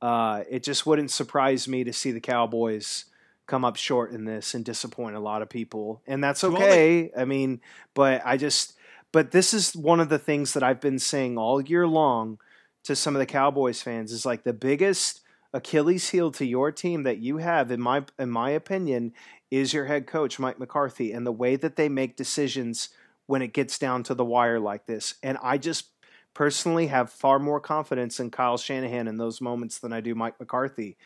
[0.02, 3.06] uh, it just wouldn't surprise me to see the Cowboys
[3.48, 6.02] come up short in this and disappoint a lot of people.
[6.08, 7.12] And that's okay.
[7.16, 7.62] I mean,
[7.94, 8.74] but I just
[9.12, 12.38] but this is one of the things that I've been saying all year long
[12.84, 15.22] to some of the Cowboys fans is like the biggest
[15.54, 19.14] Achilles heel to your team that you have in my in my opinion
[19.52, 22.90] is your head coach Mike McCarthy and the way that they make decisions
[23.28, 25.16] when it gets down to the wire like this.
[25.24, 25.95] And I just
[26.36, 30.40] personally have far more confidence in Kyle Shanahan in those moments than I do Mike
[30.40, 30.98] McCarthy.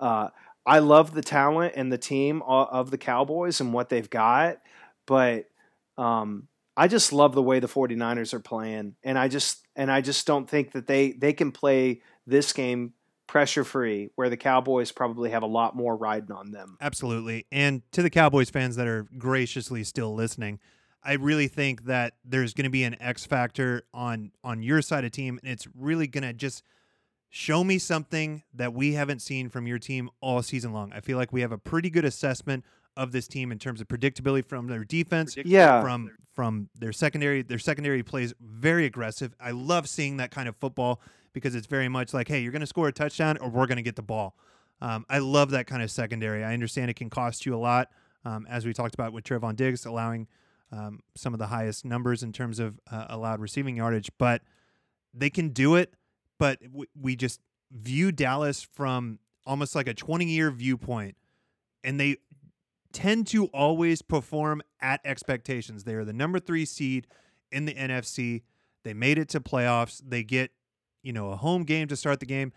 [0.00, 0.28] Uh,
[0.64, 4.58] I love the talent and the team of the Cowboys and what they've got,
[5.04, 5.44] but
[5.98, 10.00] um, I just love the way the 49ers are playing and I just and I
[10.00, 12.94] just don't think that they they can play this game
[13.26, 16.76] pressure free where the Cowboys probably have a lot more riding on them.
[16.80, 17.46] Absolutely.
[17.50, 20.60] And to the Cowboys fans that are graciously still listening,
[21.06, 25.04] I really think that there's going to be an X factor on on your side
[25.04, 26.64] of team and it's really going to just
[27.28, 30.92] show me something that we haven't seen from your team all season long.
[30.92, 32.64] I feel like we have a pretty good assessment
[32.96, 37.42] of this team in terms of predictability from their defense, yeah, from from their secondary.
[37.42, 39.34] Their secondary plays very aggressive.
[39.40, 41.00] I love seeing that kind of football
[41.32, 43.76] because it's very much like, hey, you're going to score a touchdown or we're going
[43.76, 44.34] to get the ball.
[44.80, 46.42] Um, I love that kind of secondary.
[46.42, 47.90] I understand it can cost you a lot,
[48.24, 50.26] um, as we talked about with Trevon Diggs allowing
[50.72, 54.42] um, some of the highest numbers in terms of uh, allowed receiving yardage, but
[55.14, 55.94] they can do it.
[56.38, 57.40] But w- we just
[57.70, 61.16] view Dallas from almost like a 20 year viewpoint,
[61.84, 62.16] and they
[62.92, 65.84] tend to always perform at expectations.
[65.84, 67.06] They are the number three seed
[67.52, 68.42] in the NFC.
[68.84, 70.00] They made it to playoffs.
[70.04, 70.50] They get,
[71.02, 72.52] you know, a home game to start the game.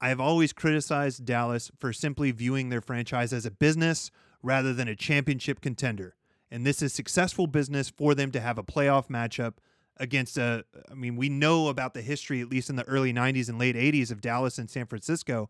[0.00, 4.10] I have always criticized Dallas for simply viewing their franchise as a business
[4.42, 6.16] rather than a championship contender.
[6.52, 9.54] And this is successful business for them to have a playoff matchup
[9.96, 13.48] against a I mean, we know about the history at least in the early 90s
[13.48, 15.48] and late 80s of Dallas and San Francisco,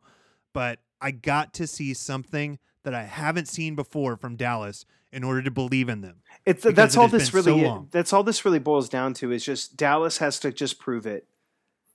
[0.53, 5.43] but I got to see something that I haven't seen before from Dallas in order
[5.43, 6.23] to believe in them.
[6.47, 9.45] It's that's it all this really so that's all this really boils down to is
[9.45, 11.27] just Dallas has to just prove it.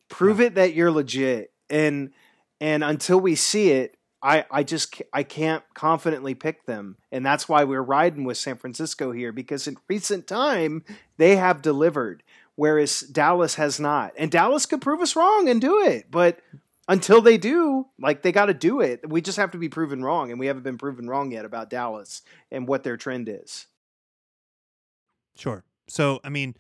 [0.10, 0.48] Prove yeah.
[0.48, 1.54] it that you're legit.
[1.70, 2.12] And
[2.60, 6.98] and until we see it, I I just I can't confidently pick them.
[7.12, 10.84] And that's why we're riding with San Francisco here because in recent time
[11.18, 12.24] they have delivered
[12.58, 14.12] whereas Dallas has not.
[14.18, 16.40] And Dallas could prove us wrong and do it, but
[16.90, 19.08] until they do, like they got to do it.
[19.08, 21.70] We just have to be proven wrong, and we haven't been proven wrong yet about
[21.70, 23.68] Dallas and what their trend is.
[25.36, 25.64] Sure.
[25.88, 26.56] So, I mean,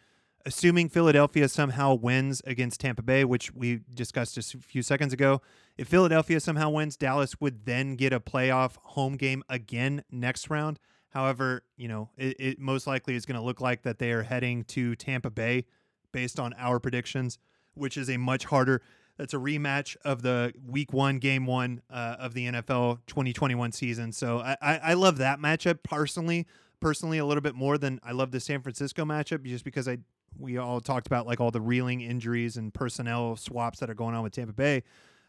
[0.45, 5.41] assuming Philadelphia somehow wins against Tampa Bay, which we discussed just a few seconds ago,
[5.77, 10.79] if Philadelphia somehow wins, Dallas would then get a playoff home game again next round.
[11.09, 14.23] However, you know, it, it most likely is going to look like that they are
[14.23, 15.65] heading to Tampa Bay
[16.11, 17.39] based on our predictions,
[17.73, 18.81] which is a much harder
[19.17, 24.11] that's a rematch of the Week One, Game One uh, of the NFL 2021 season.
[24.11, 26.45] So I, I, I love that matchup personally,
[26.79, 29.97] personally a little bit more than I love the San Francisco matchup, just because I
[30.37, 34.13] we all talked about like all the reeling injuries and personnel swaps that are going
[34.13, 34.83] on with Tampa Bay.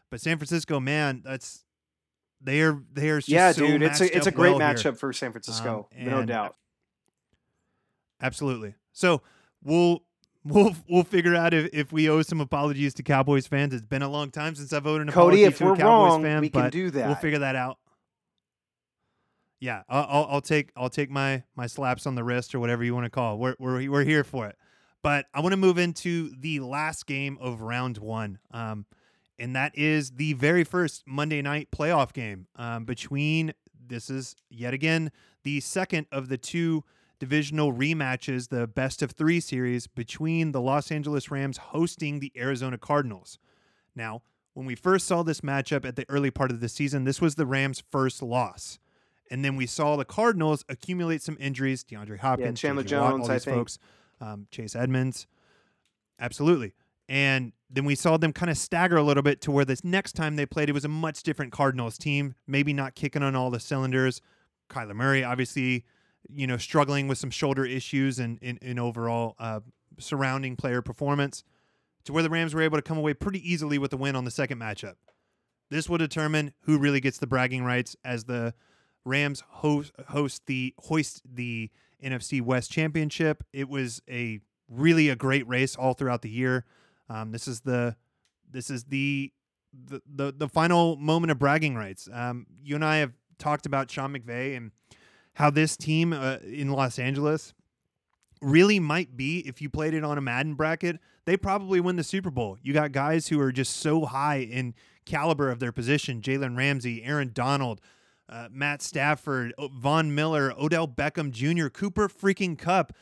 [0.09, 1.63] But San Francisco, man, that's
[2.41, 3.83] they are they are yeah, so dude.
[3.83, 4.93] It's a it's a great well matchup here.
[4.93, 6.55] for San Francisco, um, no doubt.
[8.21, 8.75] Absolutely.
[8.91, 9.21] So
[9.63, 10.03] we'll
[10.45, 13.73] We'll we'll figure out if, if we owe some apologies to Cowboys fans.
[13.73, 15.77] It's been a long time since I've owed an Cody, apology if to we're a
[15.77, 16.41] Cowboys wrong, fan.
[16.41, 17.07] we can do that.
[17.07, 17.77] We'll figure that out.
[19.59, 22.85] Yeah, I'll, I'll, I'll take I'll take my my slaps on the wrist or whatever
[22.85, 23.35] you want to call.
[23.35, 23.39] It.
[23.39, 24.55] We're we're we're here for it.
[25.03, 28.85] But I want to move into the last game of round one, um,
[29.39, 33.53] and that is the very first Monday night playoff game um, between.
[33.87, 35.11] This is yet again
[35.43, 36.83] the second of the two
[37.19, 42.77] divisional rematches, the best of three series between the Los Angeles Rams hosting the Arizona
[42.77, 43.39] Cardinals.
[43.95, 44.21] Now,
[44.53, 47.35] when we first saw this matchup at the early part of the season, this was
[47.35, 48.79] the Rams' first loss.
[49.31, 51.83] And then we saw the Cardinals accumulate some injuries.
[51.83, 53.79] DeAndre Hopkins, yeah, Chandler Jones, Watt, all these I folks,
[54.19, 55.27] um, Chase Edmonds.
[56.19, 56.73] Absolutely.
[57.09, 60.13] And then we saw them kind of stagger a little bit to where this next
[60.13, 63.49] time they played, it was a much different Cardinals team, maybe not kicking on all
[63.49, 64.21] the cylinders.
[64.69, 65.85] Kyler Murray, obviously,
[66.29, 69.61] you know, struggling with some shoulder issues and in, overall uh,
[69.97, 71.43] surrounding player performance,
[72.05, 74.23] to where the Rams were able to come away pretty easily with the win on
[74.23, 74.95] the second matchup.
[75.71, 78.53] This will determine who really gets the bragging rights as the
[79.03, 81.71] Rams host, host the hoist the
[82.03, 83.43] NFC West Championship.
[83.51, 86.65] It was a really a great race all throughout the year.
[87.09, 87.95] Um, this is the
[88.51, 89.31] this is the,
[89.73, 92.07] the the the final moment of bragging rights.
[92.11, 94.71] Um, you and I have talked about Sean McVay and
[95.33, 97.53] how this team uh, in Los Angeles
[98.41, 102.03] really might be if you played it on a Madden bracket, they probably win the
[102.03, 102.57] Super Bowl.
[102.61, 107.03] You got guys who are just so high in caliber of their position: Jalen Ramsey,
[107.03, 107.81] Aaron Donald,
[108.27, 112.93] uh, Matt Stafford, Von Miller, Odell Beckham Jr., Cooper freaking Kupp,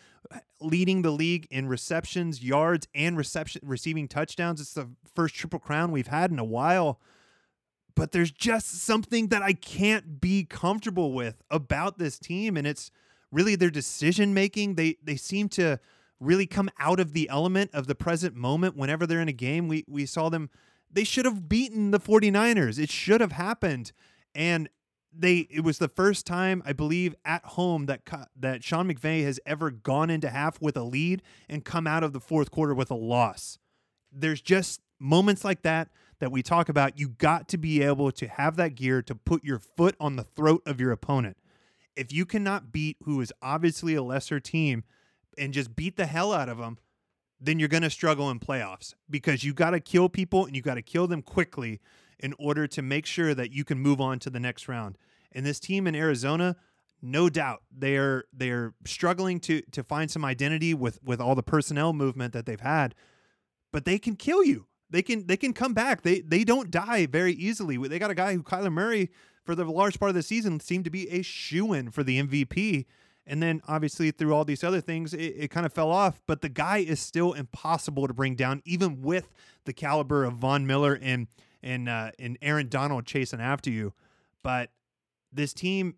[0.60, 4.60] leading the league in receptions, yards, and reception receiving touchdowns.
[4.60, 6.99] It's the first triple crown we've had in a while
[7.97, 12.91] but there's just something that I can't be comfortable with about this team and it's
[13.32, 14.76] really their decision making.
[14.76, 15.80] They they seem to
[16.20, 19.68] really come out of the element of the present moment whenever they're in a game.
[19.68, 20.51] We we saw them
[20.91, 22.80] they should have beaten the 49ers.
[22.80, 23.91] It should have happened.
[24.36, 24.70] And
[25.14, 28.01] they it was the first time I believe at home that
[28.36, 32.14] that Sean McVay has ever gone into half with a lead and come out of
[32.14, 33.58] the fourth quarter with a loss.
[34.12, 35.89] There's just moments like that
[36.20, 36.99] that we talk about.
[36.99, 40.24] You got to be able to have that gear to put your foot on the
[40.24, 41.38] throat of your opponent.
[41.95, 44.84] If you cannot beat who is obviously a lesser team
[45.38, 46.78] and just beat the hell out of them,
[47.39, 50.62] then you're going to struggle in playoffs because you got to kill people and you
[50.62, 51.80] got to kill them quickly
[52.20, 54.97] in order to make sure that you can move on to the next round.
[55.32, 56.55] And this team in Arizona,
[57.01, 61.93] no doubt, they're they're struggling to to find some identity with with all the personnel
[61.93, 62.95] movement that they've had,
[63.72, 64.68] but they can kill you.
[64.89, 66.01] They can they can come back.
[66.01, 67.78] They they don't die very easily.
[67.78, 69.09] They got a guy who Kyler Murray
[69.45, 72.22] for the large part of the season seemed to be a shoe in for the
[72.22, 72.86] MVP
[73.28, 76.22] and then obviously through all these other things, it, it kind of fell off.
[76.26, 79.34] But the guy is still impossible to bring down, even with
[79.65, 81.28] the caliber of Von Miller and
[81.68, 83.93] and uh, and Aaron Donald chasing after you.
[84.41, 84.72] But
[85.32, 85.95] this team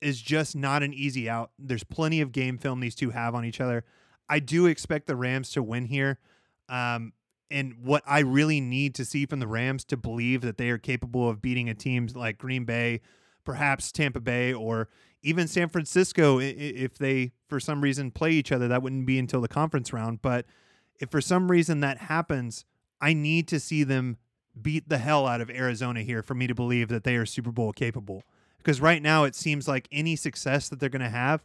[0.00, 1.50] is just not an easy out.
[1.58, 3.84] There's plenty of game film these two have on each other.
[4.28, 6.18] I do expect the Rams to win here.
[6.68, 7.12] Um,
[7.50, 10.78] and what I really need to see from the Rams to believe that they are
[10.78, 13.00] capable of beating a team like Green Bay,
[13.44, 14.88] perhaps Tampa Bay, or
[15.22, 19.40] even San Francisco, if they for some reason play each other, that wouldn't be until
[19.40, 20.22] the conference round.
[20.22, 20.46] But
[21.00, 22.64] if for some reason that happens,
[23.00, 24.18] I need to see them
[24.62, 27.52] beat the hell out of Arizona here for me to believe that they are Super
[27.52, 28.22] Bowl capable.
[28.58, 31.44] Because right now it seems like any success that they're going to have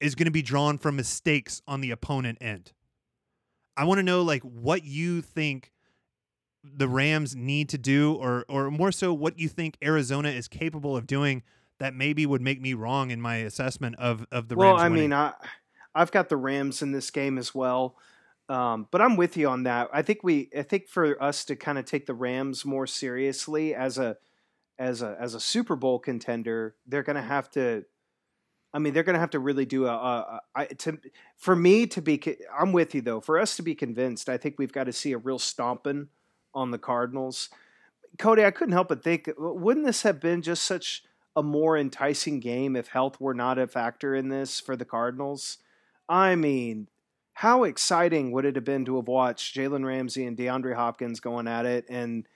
[0.00, 2.72] is going to be drawn from mistakes on the opponent end.
[3.76, 5.72] I want to know like what you think
[6.62, 10.96] the Rams need to do or or more so what you think Arizona is capable
[10.96, 11.42] of doing
[11.78, 14.76] that maybe would make me wrong in my assessment of of the well, Rams.
[14.76, 15.10] Well, I winning.
[15.10, 15.32] mean, I
[15.94, 17.96] I've got the Rams in this game as well.
[18.48, 19.88] Um, but I'm with you on that.
[19.92, 23.74] I think we, I think for us to kind of take the Rams more seriously
[23.74, 24.16] as a,
[24.78, 27.84] as a, as a Super Bowl contender, they're going to have to.
[28.72, 30.74] I mean, they're going to have to really do a, a, a.
[30.74, 30.98] To
[31.36, 32.20] for me to be,
[32.56, 33.20] I'm with you though.
[33.20, 36.08] For us to be convinced, I think we've got to see a real stomping
[36.54, 37.48] on the Cardinals.
[38.18, 41.04] Cody, I couldn't help but think, wouldn't this have been just such
[41.36, 45.58] a more enticing game if health were not a factor in this for the Cardinals.
[46.08, 46.88] I mean,
[47.36, 51.46] how exciting would it have been to have watched Jalen Ramsey and DeAndre Hopkins going
[51.46, 52.26] at it, and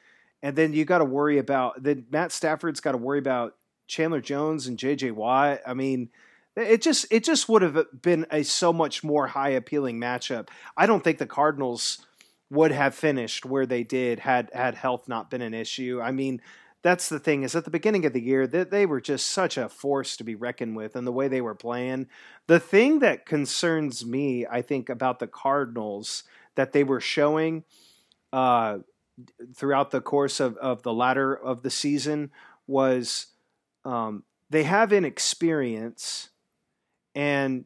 [0.43, 4.21] and then you got to worry about then Matt Stafford's got to worry about Chandler
[4.21, 5.13] Jones and J.J.
[5.13, 5.61] Watt.
[5.67, 6.11] I mean,
[6.55, 10.49] it just it just would have been a so much more high appealing matchup.
[10.77, 12.05] I don't think the Cardinals
[12.51, 15.99] would have finished where they did had had health not been an issue.
[16.03, 16.43] I mean,
[16.83, 19.59] that's the thing is at the beginning of the year that they, were just such
[19.59, 22.07] a force to be reckoned with and the way they were playing.
[22.47, 26.25] The thing that concerns me i think about the cardinals
[26.55, 27.65] that they were showing
[28.33, 28.79] uh,
[29.55, 32.31] throughout the course of, of the latter of the season
[32.67, 33.27] was
[33.85, 36.31] um, they have inexperience
[37.15, 37.65] and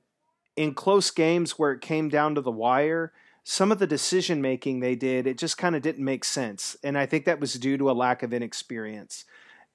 [0.56, 3.12] in close games where it came down to the wire
[3.44, 6.98] some of the decision making they did, it just kind of didn't make sense, and
[6.98, 9.26] I think that was due to a lack of inexperience.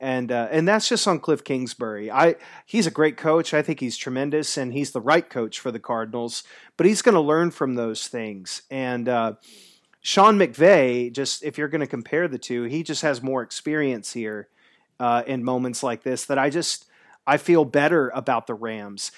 [0.01, 2.09] And uh, and that's just on Cliff Kingsbury.
[2.09, 3.53] I he's a great coach.
[3.53, 6.43] I think he's tremendous, and he's the right coach for the Cardinals.
[6.77, 8.61] But he's going to learn from those things.
[8.71, 9.33] And uh,
[9.99, 14.13] Sean McVay, just if you're going to compare the two, he just has more experience
[14.13, 14.47] here
[15.01, 16.25] uh, in moments like this.
[16.25, 16.85] That I just
[17.27, 19.11] I feel better about the Rams.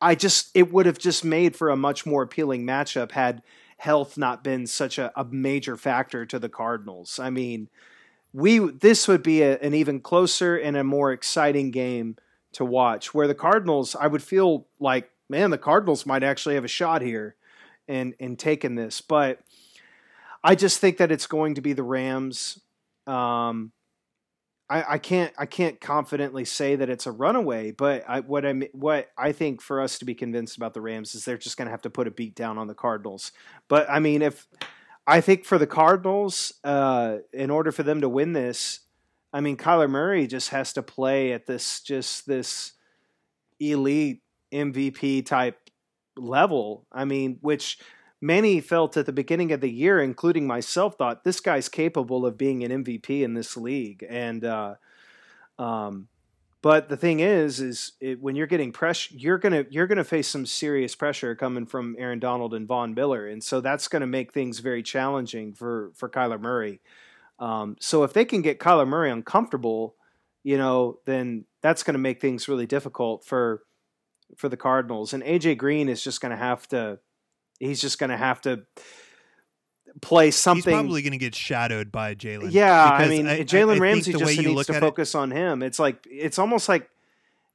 [0.00, 3.40] I just it would have just made for a much more appealing matchup had
[3.76, 7.18] health not been such a, a major factor to the Cardinals.
[7.18, 7.68] I mean,
[8.32, 12.16] we this would be a, an even closer and a more exciting game
[12.52, 13.14] to watch.
[13.14, 17.02] Where the Cardinals, I would feel like, man, the Cardinals might actually have a shot
[17.02, 17.36] here
[17.86, 19.40] and and taking this, but
[20.42, 22.60] I just think that it's going to be the Rams.
[23.06, 23.72] Um,
[24.70, 28.52] I, I, can't I can't confidently say that it's a runaway, but I, what I
[28.72, 31.66] what I think for us to be convinced about the Rams is they're just going
[31.66, 33.32] to have to put a beat down on the Cardinals.
[33.68, 34.46] But I mean, if
[35.06, 38.80] I think for the Cardinals, uh, in order for them to win this,
[39.34, 42.72] I mean, Kyler Murray just has to play at this just this
[43.60, 45.58] elite MVP type
[46.16, 46.86] level.
[46.90, 47.78] I mean, which
[48.24, 52.38] many felt at the beginning of the year, including myself, thought this guy's capable of
[52.38, 54.04] being an MVP in this league.
[54.08, 54.76] And, uh,
[55.58, 56.08] um,
[56.62, 60.26] but the thing is, is it, when you're getting pressure, you're gonna you're gonna face
[60.26, 64.32] some serious pressure coming from Aaron Donald and Von Miller, and so that's to make
[64.32, 66.80] things very challenging for for Kyler Murray.
[67.38, 69.94] Um, so if they can get Kyler Murray uncomfortable,
[70.42, 73.62] you know, then that's to make things really difficult for
[74.34, 75.12] for the Cardinals.
[75.12, 76.98] And AJ Green is just to have to
[77.58, 78.64] he's just going to have to
[80.00, 80.72] play something.
[80.72, 82.52] He's probably going to get shadowed by Jalen.
[82.52, 85.62] Yeah, I mean, Jalen Ramsey just needs to focus it, on him.
[85.62, 86.88] It's like it's almost like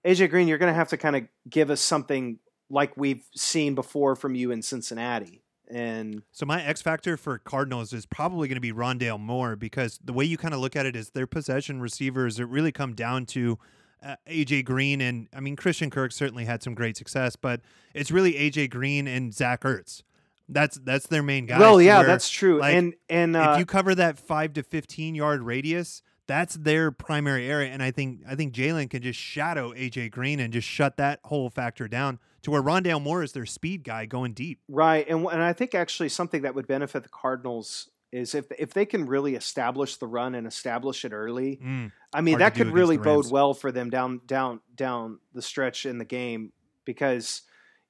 [0.05, 0.47] AJ Green.
[0.47, 2.39] You're going to have to kind of give us something
[2.69, 5.41] like we've seen before from you in Cincinnati.
[5.71, 9.99] And so my X factor for Cardinals is probably going to be Rondale Moore because
[10.03, 12.95] the way you kind of look at it is their possession receivers that really come
[12.95, 13.59] down to
[14.03, 17.61] uh, AJ Green and I mean Christian Kirk certainly had some great success, but
[17.93, 20.03] it's really AJ Green and Zach Ertz.
[20.47, 21.59] That's that's their main guy.
[21.59, 22.59] Well, yeah, where, that's true.
[22.59, 26.91] Like, and and uh, if you cover that five to fifteen yard radius, that's their
[26.91, 27.71] primary area.
[27.71, 31.19] And I think I think Jalen can just shadow AJ Green and just shut that
[31.25, 34.59] whole factor down to where Rondale Moore is their speed guy going deep.
[34.67, 38.73] Right, and and I think actually something that would benefit the Cardinals is if if
[38.73, 41.59] they can really establish the run and establish it early.
[41.63, 45.85] Mm, I mean, that could really bode well for them down down down the stretch
[45.85, 46.51] in the game
[46.85, 47.43] because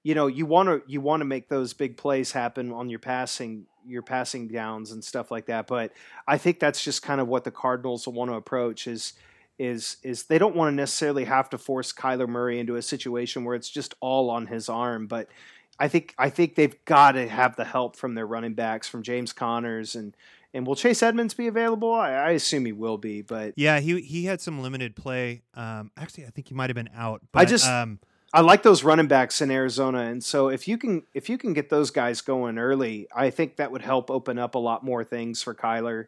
[0.03, 2.99] you know you want to you want to make those big plays happen on your
[2.99, 5.67] passing your passing downs and stuff like that.
[5.67, 5.93] But
[6.27, 9.13] I think that's just kind of what the Cardinals will want to approach is
[9.57, 13.43] is is they don't want to necessarily have to force Kyler Murray into a situation
[13.43, 15.27] where it's just all on his arm, but
[15.79, 19.01] I think I think they've got to have the help from their running backs, from
[19.01, 20.15] James Connors and
[20.53, 21.93] and will Chase Edmonds be available?
[21.93, 25.43] I, I assume he will be, but yeah, he he had some limited play.
[25.53, 27.21] Um, actually, I think he might have been out.
[27.31, 27.99] But, I just um,
[28.33, 31.53] I like those running backs in Arizona, and so if you can if you can
[31.53, 35.03] get those guys going early, I think that would help open up a lot more
[35.03, 36.07] things for Kyler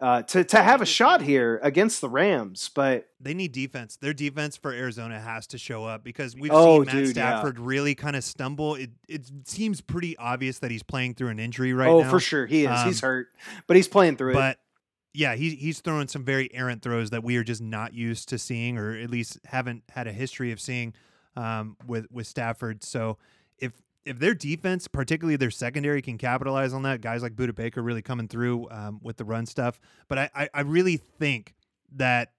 [0.00, 2.70] uh, to to have a shot here against the Rams.
[2.74, 3.96] But they need defense.
[3.96, 7.58] Their defense for Arizona has to show up because we've oh, seen Matt dude, Stafford
[7.58, 7.64] yeah.
[7.64, 8.74] really kind of stumble.
[8.74, 12.08] It it seems pretty obvious that he's playing through an injury right oh, now.
[12.08, 12.70] Oh, for sure he is.
[12.70, 13.28] Um, he's hurt,
[13.66, 14.58] but he's playing through but, it.
[15.16, 18.38] Yeah, he's he's throwing some very errant throws that we are just not used to
[18.38, 20.92] seeing, or at least haven't had a history of seeing
[21.36, 22.82] um, with with Stafford.
[22.82, 23.18] So
[24.04, 28.02] if their defense, particularly their secondary, can capitalize on that, guys like Budda Baker really
[28.02, 29.80] coming through um, with the run stuff.
[30.08, 31.54] But I, I, I really think
[31.96, 32.32] that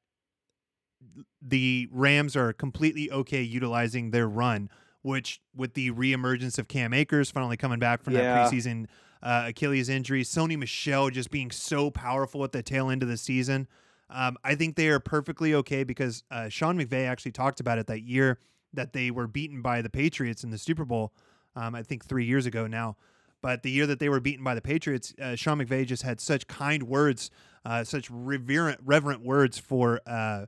[1.41, 4.69] the Rams are completely okay utilizing their run,
[5.01, 8.21] which with the reemergence of Cam Akers finally coming back from Yeah.
[8.21, 8.87] that preseason
[9.23, 13.17] uh, Achilles injury, Sony Michel just being so powerful at the tail end of the
[13.17, 13.67] season.
[14.09, 17.87] Um, I think they are perfectly okay because uh, Sean McVay actually talked about it
[17.87, 18.39] that year
[18.73, 21.11] that they were beaten by the Patriots in the Super Bowl.
[21.55, 22.97] Um, I think three years ago now.
[23.41, 26.19] But the year that they were beaten by the Patriots, uh, Sean McVay just had
[26.19, 27.29] such kind words,
[27.63, 30.47] uh, such reverent, reverent words for uh,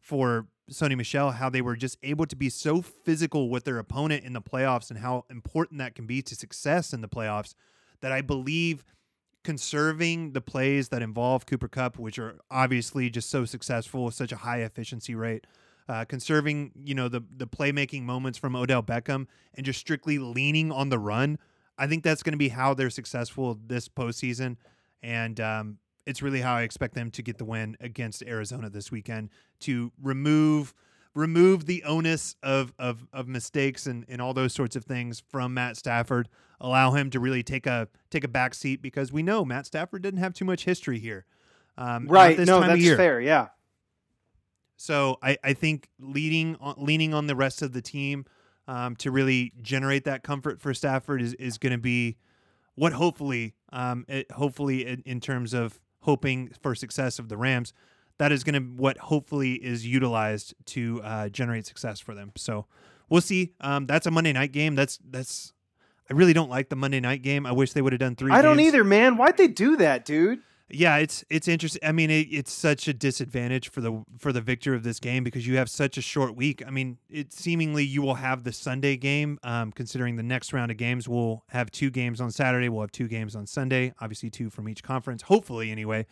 [0.00, 4.24] for Sony Michel, how they were just able to be so physical with their opponent
[4.24, 7.54] in the playoffs and how important that can be to success in the playoffs.
[8.00, 8.84] That I believe
[9.44, 14.32] conserving the plays that involve Cooper Kupp, which are obviously just so successful with such
[14.32, 15.46] a high efficiency rate,
[15.88, 20.70] uh, conserving you know the the playmaking moments from Odell Beckham and just strictly leaning
[20.70, 21.38] on the run.
[21.78, 24.56] I think that's going to be how they're successful this postseason,
[25.02, 28.90] and um, it's really how I expect them to get the win against Arizona this
[28.90, 29.30] weekend
[29.60, 30.74] to remove
[31.14, 35.54] remove the onus of of, of mistakes and, and all those sorts of things from
[35.54, 36.28] Matt Stafford.
[36.60, 40.02] Allow him to really take a take a back seat because we know Matt Stafford
[40.02, 41.24] didn't have too much history here.
[41.76, 42.36] Um, Right?
[42.36, 43.20] this No, time of that's fair.
[43.20, 43.48] Yeah.
[44.78, 48.24] So I, I think leading on, leaning on the rest of the team
[48.66, 52.16] um, to really generate that comfort for Stafford is, is going to be
[52.76, 57.72] what hopefully um, it, hopefully in, in terms of hoping for success of the Rams
[58.18, 62.32] that is going to what hopefully is utilized to uh, generate success for them.
[62.36, 62.66] So
[63.08, 63.54] we'll see.
[63.60, 64.74] Um, that's a Monday night game.
[64.74, 65.52] That's that's
[66.10, 67.46] I really don't like the Monday night game.
[67.46, 68.32] I wish they would have done three.
[68.32, 69.16] I don't either, man.
[69.16, 70.40] Why'd they do that, dude?
[70.70, 71.80] Yeah, it's it's interesting.
[71.82, 75.24] I mean, it, it's such a disadvantage for the for the victor of this game
[75.24, 76.62] because you have such a short week.
[76.66, 79.38] I mean, it seemingly you will have the Sunday game.
[79.42, 82.68] Um, considering the next round of games, we'll have two games on Saturday.
[82.68, 83.94] We'll have two games on Sunday.
[84.00, 85.22] Obviously, two from each conference.
[85.22, 86.04] Hopefully, anyway.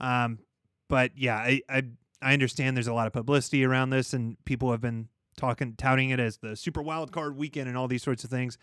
[0.00, 0.40] Um,
[0.88, 1.82] but yeah, I, I
[2.20, 6.10] I understand there's a lot of publicity around this, and people have been talking touting
[6.10, 8.58] it as the super wild card weekend and all these sorts of things.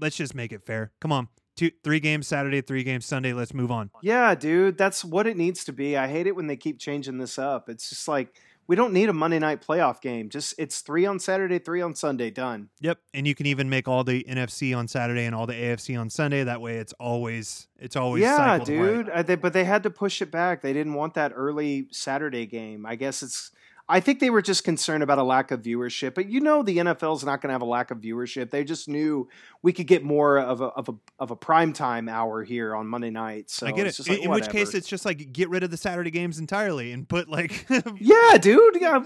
[0.00, 0.92] Let's just make it fair.
[1.00, 1.28] Come on,
[1.62, 3.32] two three games Saturday, three games Sunday.
[3.32, 3.90] Let's move on.
[4.02, 5.96] Yeah, dude, that's what it needs to be.
[5.96, 7.68] I hate it when they keep changing this up.
[7.68, 8.34] It's just like
[8.66, 10.28] we don't need a Monday night playoff game.
[10.28, 12.70] Just it's three on Saturday, three on Sunday, done.
[12.80, 15.98] Yep, and you can even make all the NFC on Saturday and all the AFC
[15.98, 16.44] on Sunday.
[16.44, 19.08] That way, it's always it's always yeah, dude.
[19.08, 19.18] right.
[19.18, 20.62] I, they, but they had to push it back.
[20.62, 22.86] They didn't want that early Saturday game.
[22.86, 23.50] I guess it's.
[23.92, 26.14] I think they were just concerned about a lack of viewership.
[26.14, 28.50] But you know, the NFL's not going to have a lack of viewership.
[28.50, 29.28] They just knew
[29.60, 32.86] we could get more of a of a of a prime time hour here on
[32.86, 33.50] Monday night.
[33.50, 33.98] So I get it.
[34.08, 36.92] like, in, in which case, it's just like get rid of the Saturday games entirely
[36.92, 37.66] and put like
[38.00, 38.78] yeah, dude.
[38.80, 38.98] Yeah,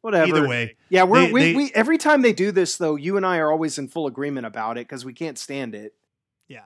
[0.00, 0.26] whatever.
[0.26, 0.76] either way.
[0.90, 3.38] Yeah, we're, They- we, they- we every time they do this though, you and I
[3.38, 5.94] are always in full agreement about it because we can't stand it.
[6.48, 6.64] Yeah.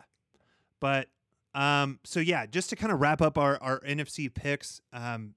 [0.81, 1.09] But
[1.55, 5.35] um, so yeah, just to kind of wrap up our, our NFC picks, um,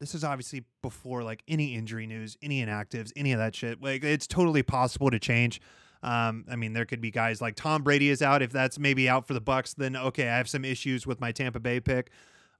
[0.00, 3.82] this is obviously before like any injury news, any inactives, any of that shit.
[3.82, 5.60] Like it's totally possible to change.
[6.02, 8.42] Um, I mean, there could be guys like Tom Brady is out.
[8.42, 11.32] If that's maybe out for the Bucs, then okay, I have some issues with my
[11.32, 12.10] Tampa Bay pick.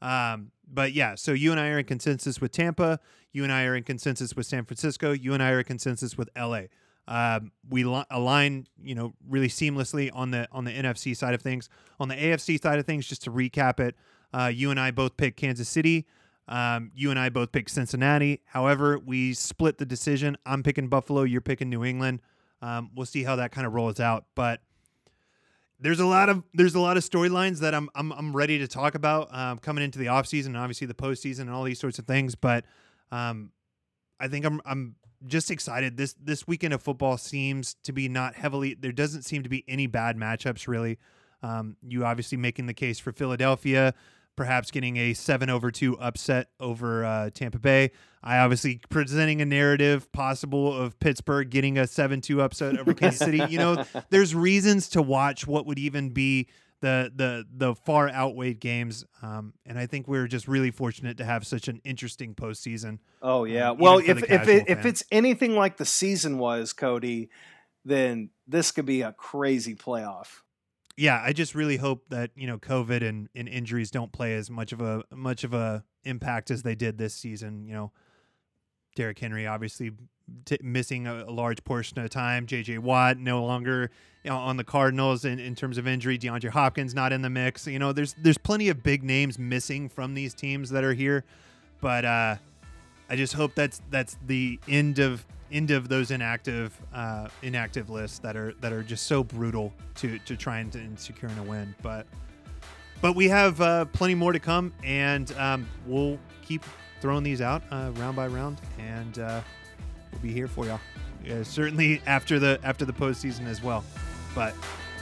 [0.02, 3.00] Um, but yeah, so you and I are in consensus with Tampa.
[3.32, 5.12] You and I are in consensus with San Francisco.
[5.12, 6.62] You and I are in consensus with LA.
[7.08, 11.42] Um, we li- align, you know, really seamlessly on the on the NFC side of
[11.42, 11.68] things.
[12.00, 13.94] On the AFC side of things, just to recap it,
[14.32, 16.06] uh, you and I both picked Kansas City.
[16.48, 18.40] Um, you and I both picked Cincinnati.
[18.44, 20.36] However, we split the decision.
[20.46, 21.22] I'm picking Buffalo.
[21.22, 22.20] You're picking New England.
[22.62, 24.26] Um, we'll see how that kind of rolls out.
[24.34, 24.60] But
[25.78, 28.68] there's a lot of there's a lot of storylines that I'm I'm I'm ready to
[28.68, 31.98] talk about um, coming into the offseason and obviously the postseason and all these sorts
[31.98, 32.34] of things.
[32.34, 32.64] But
[33.10, 33.50] um,
[34.18, 34.96] I think I'm I'm
[35.26, 35.96] just excited.
[35.96, 38.74] This this weekend of football seems to be not heavily.
[38.74, 40.98] There doesn't seem to be any bad matchups really.
[41.42, 43.94] Um, you obviously making the case for Philadelphia,
[44.36, 47.90] perhaps getting a seven over two upset over uh, Tampa Bay.
[48.22, 53.20] I obviously presenting a narrative possible of Pittsburgh getting a seven two upset over Kansas
[53.20, 53.42] City.
[53.48, 56.48] You know, there's reasons to watch what would even be
[56.80, 59.04] the the the far outweighed games.
[59.22, 62.98] Um, and I think we're just really fortunate to have such an interesting postseason.
[63.22, 63.70] Oh yeah.
[63.70, 67.30] Um, well, if if it, if it's anything like the season was, Cody,
[67.84, 70.42] then this could be a crazy playoff.
[70.96, 74.50] Yeah, I just really hope that you know COVID and, and injuries don't play as
[74.50, 77.66] much of a much of a impact as they did this season.
[77.66, 77.92] You know,
[78.94, 79.92] Derrick Henry obviously
[80.44, 82.46] t- missing a, a, large portion of time.
[82.46, 82.78] J.J.
[82.78, 83.90] Watt no longer
[84.24, 86.18] you know, on the Cardinals in, in terms of injury.
[86.18, 87.66] DeAndre Hopkins not in the mix.
[87.66, 91.24] You know, there's there's plenty of big names missing from these teams that are here,
[91.80, 92.36] but uh,
[93.08, 98.18] I just hope that's that's the end of end of those inactive uh, inactive lists
[98.20, 101.74] that are that are just so brutal to to try and, and securing a win.
[101.82, 102.06] But
[103.00, 106.64] but we have uh, plenty more to come, and um, we'll keep
[107.00, 109.40] throwing these out uh, round by round, and uh,
[110.12, 110.80] we'll be here for y'all.
[111.24, 113.84] Yeah, certainly after the after the postseason as well.
[114.34, 114.54] But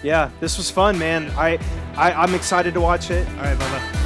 [0.02, 1.30] yeah, this was fun, man.
[1.36, 1.58] I,
[1.96, 3.28] I I'm excited to watch it.
[3.30, 4.03] All right, bye bye.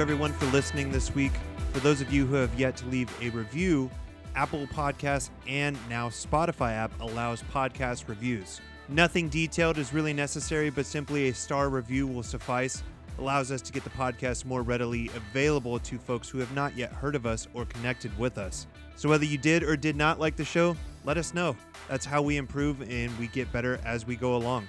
[0.00, 1.32] Everyone for listening this week.
[1.72, 3.90] For those of you who have yet to leave a review,
[4.36, 8.60] Apple Podcasts and now Spotify app allows podcast reviews.
[8.88, 12.82] Nothing detailed is really necessary, but simply a star review will suffice.
[13.18, 16.92] Allows us to get the podcast more readily available to folks who have not yet
[16.92, 18.68] heard of us or connected with us.
[18.94, 21.56] So, whether you did or did not like the show, let us know.
[21.88, 24.68] That's how we improve and we get better as we go along.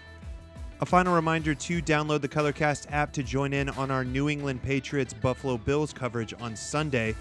[0.82, 4.64] A final reminder to download the Colorcast app to join in on our New England
[4.64, 7.18] Patriots Buffalo Bills coverage on Sunday,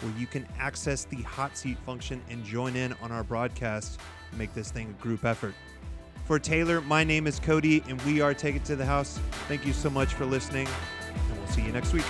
[0.00, 4.00] where you can access the hot seat function and join in on our broadcast.
[4.36, 5.54] Make this thing a group effort.
[6.24, 9.20] For Taylor, my name is Cody, and we are Take It to the House.
[9.46, 10.66] Thank you so much for listening,
[11.28, 12.04] and we'll see you next week.